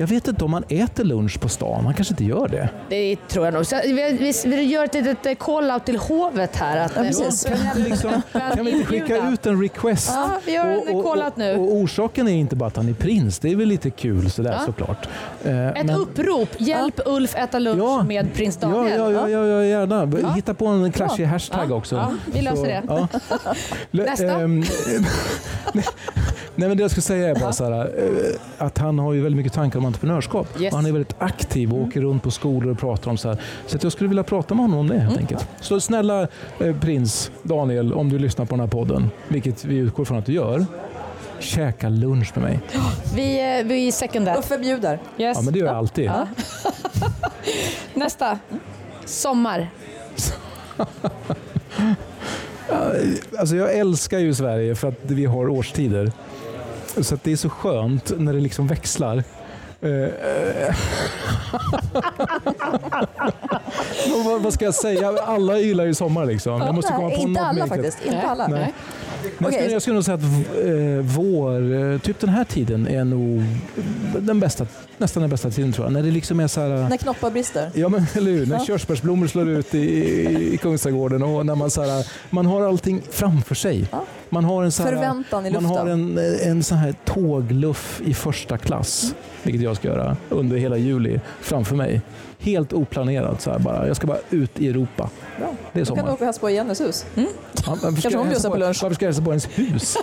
jag 0.00 0.06
vet 0.06 0.28
inte 0.28 0.44
om 0.44 0.50
man 0.50 0.64
äter 0.68 1.04
lunch 1.04 1.40
på 1.40 1.48
stan. 1.48 1.84
Man 1.84 1.94
kanske 1.94 2.12
inte 2.12 2.24
gör 2.24 2.48
det. 2.48 2.68
Det 2.88 3.16
tror 3.28 3.44
jag 3.44 3.54
nog. 3.54 3.66
Så 3.66 3.76
vi, 3.84 3.92
vi, 4.20 4.32
vi 4.56 4.62
gör 4.62 4.84
ett 4.84 4.94
litet 4.94 5.26
eh, 5.26 5.34
call-out 5.34 5.84
till 5.86 5.96
hovet 5.98 6.56
här. 6.56 6.76
Att, 6.76 6.92
Ja, 6.96 7.00
eh, 7.00 7.06
precis. 7.06 7.44
Kan 7.44 7.56
vi 7.76 7.82
liksom, 7.90 8.10
kan 8.54 8.64
vi 8.64 8.70
inte 8.70 8.86
skicka 8.86 9.28
ut 9.28 9.46
en 9.46 9.62
request? 9.62 10.10
Ja, 10.14 10.30
vi 10.46 10.52
gör 10.54 10.66
en 10.66 11.02
call-out 11.02 11.36
nu. 11.36 11.56
Och, 11.56 11.64
och 11.64 11.74
orsaken 11.76 12.28
är 12.28 12.32
inte 12.32 12.56
bara 12.56 12.66
att 12.66 12.76
han 12.76 12.88
är 12.88 12.92
prins. 12.92 13.38
Det 13.38 13.52
är 13.52 13.56
väl 13.56 13.68
lite 13.68 13.90
kul 13.90 14.30
sådär 14.30 14.52
Ja. 14.58 14.64
såklart. 14.66 15.08
Eh, 15.44 15.68
Ett 15.68 15.86
men- 15.86 15.96
upprop. 15.96 16.48
Hjälp 16.58 17.00
Ulf 17.06 17.34
äta 17.36 17.58
lunch 17.58 17.78
Ja. 17.82 18.02
med 18.02 18.34
prins 18.34 18.58
Ja, 18.62 18.68
Daniel. 18.68 18.98
ja, 19.00 19.10
ja, 19.10 19.28
ja, 19.28 19.46
ja, 19.46 19.64
gärna. 19.64 20.18
Ja. 20.22 20.28
Hitta 20.32 20.54
på 20.54 20.66
en 20.66 20.92
klatschig 20.92 21.24
hashtag 21.24 21.66
Ja, 21.70 21.74
också. 21.74 21.96
ja, 21.96 22.12
vi 22.34 22.42
löser 22.42 22.56
Så, 22.56 22.64
det. 22.64 22.82
ja. 22.88 23.08
Nästa. 23.90 24.40
Nej, 26.60 26.68
men 26.68 26.76
det 26.76 26.82
jag 26.84 26.90
skulle 26.90 27.02
säga 27.02 27.28
är 27.30 27.34
bara 27.40 27.52
så 27.52 27.64
här, 27.64 27.80
eh, 27.80 28.64
att 28.66 28.78
han 28.78 28.98
har 28.98 29.12
ju 29.12 29.20
väldigt 29.22 29.36
mycket 29.36 29.52
tankar 29.52 29.78
om 29.78 29.84
entreprenörskap. 29.84 30.60
Yes. 30.60 30.72
Och 30.72 30.78
han 30.78 30.86
är 30.86 30.92
väldigt 30.92 31.14
aktiv 31.18 31.72
och 31.72 31.80
åker 31.82 32.00
runt 32.00 32.22
på 32.22 32.30
skolor 32.30 32.70
och 32.72 32.78
pratar 32.78 33.10
om 33.10 33.18
så 33.18 33.28
här. 33.28 33.40
Så 33.66 33.76
att 33.76 33.82
jag 33.82 33.92
skulle 33.92 34.08
vilja 34.08 34.22
prata 34.22 34.54
med 34.54 34.64
honom 34.64 34.78
om 34.78 34.88
det 34.88 34.94
helt 34.98 35.10
Mm. 35.10 35.18
enkelt. 35.20 35.46
Så 35.60 35.80
snälla 35.80 36.28
eh, 36.60 36.76
prins 36.80 37.30
Daniel, 37.42 37.92
om 37.92 38.08
du 38.08 38.18
lyssnar 38.18 38.44
på 38.44 38.50
den 38.50 38.60
här 38.60 38.66
podden, 38.66 39.10
vilket 39.28 39.64
vi 39.64 39.76
utgår 39.76 40.04
från 40.04 40.18
att 40.18 40.26
du 40.26 40.32
gör, 40.32 40.66
käka 41.38 41.88
lunch 41.88 42.30
med 42.34 42.42
mig. 42.44 42.60
Vi, 43.16 43.58
eh, 43.60 43.66
vi 43.66 43.92
sekundär. 43.92 44.38
Uffe 44.38 44.58
bjuder. 44.58 44.98
Yes. 45.18 45.36
Ja, 45.38 45.42
men 45.42 45.52
det 45.52 45.58
gör 45.58 45.66
jag 45.66 45.76
alltid. 45.76 46.10
Nästa. 47.94 48.38
Sommar. 49.04 49.70
Alltså 53.38 53.56
jag 53.56 53.72
älskar 53.78 54.18
ju 54.18 54.34
Sverige 54.34 54.74
för 54.74 54.88
att 54.88 54.94
vi 55.02 55.24
har 55.24 55.48
årstider. 55.48 56.12
Så 57.00 57.14
att 57.14 57.24
det 57.24 57.32
är 57.32 57.36
så 57.36 57.48
skönt 57.50 58.12
när 58.18 58.32
det 58.32 58.40
liksom 58.40 58.66
växlar. 58.66 59.24
Eh, 59.82 59.90
vad, 64.24 64.42
vad 64.42 64.52
ska 64.52 64.64
jag 64.64 64.74
säga? 64.74 65.08
Alla 65.22 65.58
gillar 65.58 65.84
ju 65.84 65.94
sommar 65.94 66.26
liksom. 66.26 66.60
Jag 66.60 66.74
måste 66.74 66.92
komma 66.92 67.08
Nej, 67.08 67.16
på 67.16 67.22
inte 67.22 67.40
något 67.40 67.48
alla 67.48 67.64
mer. 67.66 67.68
faktiskt. 67.68 67.98
Inte 68.06 68.22
alla. 68.22 68.48
Nej. 68.48 68.74
Men 69.38 69.44
jag, 69.44 69.52
skulle, 69.54 69.72
jag 69.72 69.82
skulle 69.82 69.94
nog 69.94 70.04
säga 70.04 70.14
att 70.14 70.22
eh, 70.22 71.16
vår, 71.16 71.74
eh, 71.92 71.98
typ 71.98 72.20
den 72.20 72.30
här 72.30 72.44
tiden 72.44 72.88
är 72.88 73.04
nog 73.04 73.44
den 74.18 74.40
bästa, 74.40 74.66
nästan 74.98 75.20
den 75.20 75.30
bästa 75.30 75.50
tiden 75.50 75.72
tror 75.72 75.86
jag. 75.86 75.92
När 75.92 76.02
det 76.02 76.10
liksom 76.10 76.40
är 76.40 76.46
så 76.48 76.60
här... 76.60 76.88
När 76.88 76.96
knoppar 76.96 77.30
brister. 77.30 77.70
Ja 77.74 77.88
men 77.88 78.06
eller 78.14 78.30
hur, 78.30 78.46
när 78.46 78.58
Ja. 78.58 78.64
körsbärsblommor 78.64 79.26
slår 79.26 79.48
ut 79.48 79.74
i, 79.74 79.78
i, 79.78 80.54
i 80.54 80.56
Kungsträdgården 80.56 81.22
och 81.22 81.46
när 81.46 81.54
man, 81.54 81.70
så 81.70 81.82
här, 81.82 82.06
man 82.30 82.46
har 82.46 82.68
allting 82.68 83.02
framför 83.10 83.54
sig. 83.54 83.86
Ja. 83.92 84.04
Man 84.30 84.44
har 84.44 84.62
en, 84.64 84.72
så 84.72 84.82
här, 84.82 84.90
Förväntan 84.90 85.46
i 85.46 85.50
man 85.50 85.62
luften. 85.62 85.78
har 85.78 85.86
en, 85.88 86.18
en 86.50 86.62
sån 86.62 86.78
här 86.78 86.94
tågluff 87.04 88.00
i 88.04 88.14
första 88.14 88.58
klass, 88.58 89.14
vilket 89.42 89.62
jag 89.62 89.76
ska 89.76 89.88
göra 89.88 90.16
under 90.28 90.56
hela 90.56 90.76
juli 90.76 91.20
framför 91.40 91.76
mig. 91.76 92.00
Helt 92.42 92.72
oplanerat 92.72 93.40
så 93.42 93.50
här 93.50 93.58
bara. 93.58 93.86
Jag 93.86 93.96
ska 93.96 94.06
bara 94.06 94.18
ut 94.30 94.50
i 94.60 94.68
Europa. 94.68 95.10
Bra. 95.38 95.54
Det 95.72 95.80
är 95.80 95.84
Då 95.84 95.94
kan 95.94 96.04
du 96.04 96.10
åka 96.12 96.20
och 96.20 96.24
hälsa 96.26 96.40
på 96.40 96.50
i 96.50 96.54
Jennys 96.54 96.80
hus. 96.80 97.06
Ja, 97.14 97.22
varför, 97.66 97.78
ska 97.78 97.86
Kanske 97.90 98.10
jag 98.10 98.18
hon 98.18 98.26
hälsa 98.28 98.28
bjussar 98.28 98.48
på, 98.48 98.54
på 98.54 98.58
lunch. 98.58 98.82
varför 98.82 98.94
ska 98.94 99.04
jag 99.04 99.08
hälsa 99.12 99.22
på 99.24 99.30
ens 99.30 99.48
hus? 99.54 99.96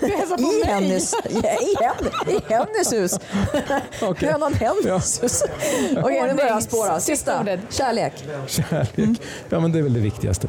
I 0.62 0.66
Hennys, 0.66 1.14
ja, 1.30 1.38
i 1.40 1.74
Hen- 1.84 2.36
i 2.36 2.52
Hennys 2.52 2.92
hus. 2.92 3.18
Hönan 4.20 4.54
Hennys 4.54 5.22
hus. 5.22 5.42
Okej, 5.96 6.22
nu 6.28 6.34
börjar 6.34 6.48
jag 6.48 6.62
spåra. 6.62 7.00
Sista 7.00 7.00
Sista. 7.16 7.40
ordet. 7.40 7.60
Kärlek. 7.70 8.12
Kärlek. 8.46 9.20
Ja 9.48 9.60
men 9.60 9.72
det 9.72 9.78
är 9.78 9.82
väl 9.82 9.94
det 9.94 10.00
viktigaste. 10.00 10.48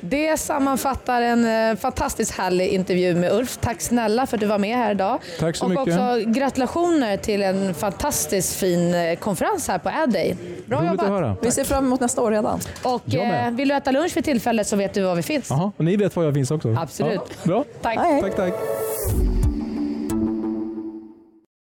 Det 0.00 0.36
sammanfattar 0.40 1.22
en 1.22 1.70
eh, 1.70 1.76
fantastiskt 1.76 2.30
härlig 2.38 2.68
intervju 2.68 3.14
med 3.14 3.32
Ulf. 3.32 3.56
Tack 3.56 3.80
snälla 3.80 4.26
för 4.26 4.36
att 4.36 4.40
du 4.40 4.46
var 4.46 4.58
med 4.58 4.76
här 4.76 4.90
idag. 4.90 5.18
Tack 5.38 5.56
så 5.56 5.64
och 5.64 5.70
mycket. 5.70 5.88
också 5.88 6.18
gratulationer 6.26 7.16
till 7.16 7.42
en 7.42 7.74
fantastiskt 7.74 8.54
fin 8.56 8.94
eh, 8.94 9.14
konferens 9.18 9.68
här 9.68 9.78
på 9.78 9.88
Adday. 9.88 10.36
Bra 10.66 10.78
Roligt 10.78 10.90
jobbat. 10.90 11.04
att 11.04 11.10
höra. 11.12 11.36
Vi 11.42 11.50
ser 11.50 11.64
fram 11.64 11.86
emot 11.86 12.00
nästa 12.00 12.22
år 12.22 12.30
redan. 12.30 12.60
Och 12.82 13.14
eh, 13.14 13.50
vill 13.50 13.68
du 13.68 13.74
äta 13.74 13.90
lunch 13.90 14.16
vid 14.16 14.24
tillfället 14.24 14.66
så 14.66 14.76
vet 14.76 14.94
du 14.94 15.02
var 15.02 15.14
vi 15.14 15.22
finns. 15.22 15.50
Jaha, 15.50 15.72
och 15.76 15.84
ni 15.84 15.96
vet 15.96 16.16
var 16.16 16.24
jag 16.24 16.34
finns 16.34 16.50
också? 16.50 16.76
Absolut. 16.78 17.20
Ja, 17.28 17.34
bra. 17.44 17.64
Tack. 17.82 17.98
Hej. 17.98 18.22
Tack, 18.22 18.36
tack. 18.36 18.54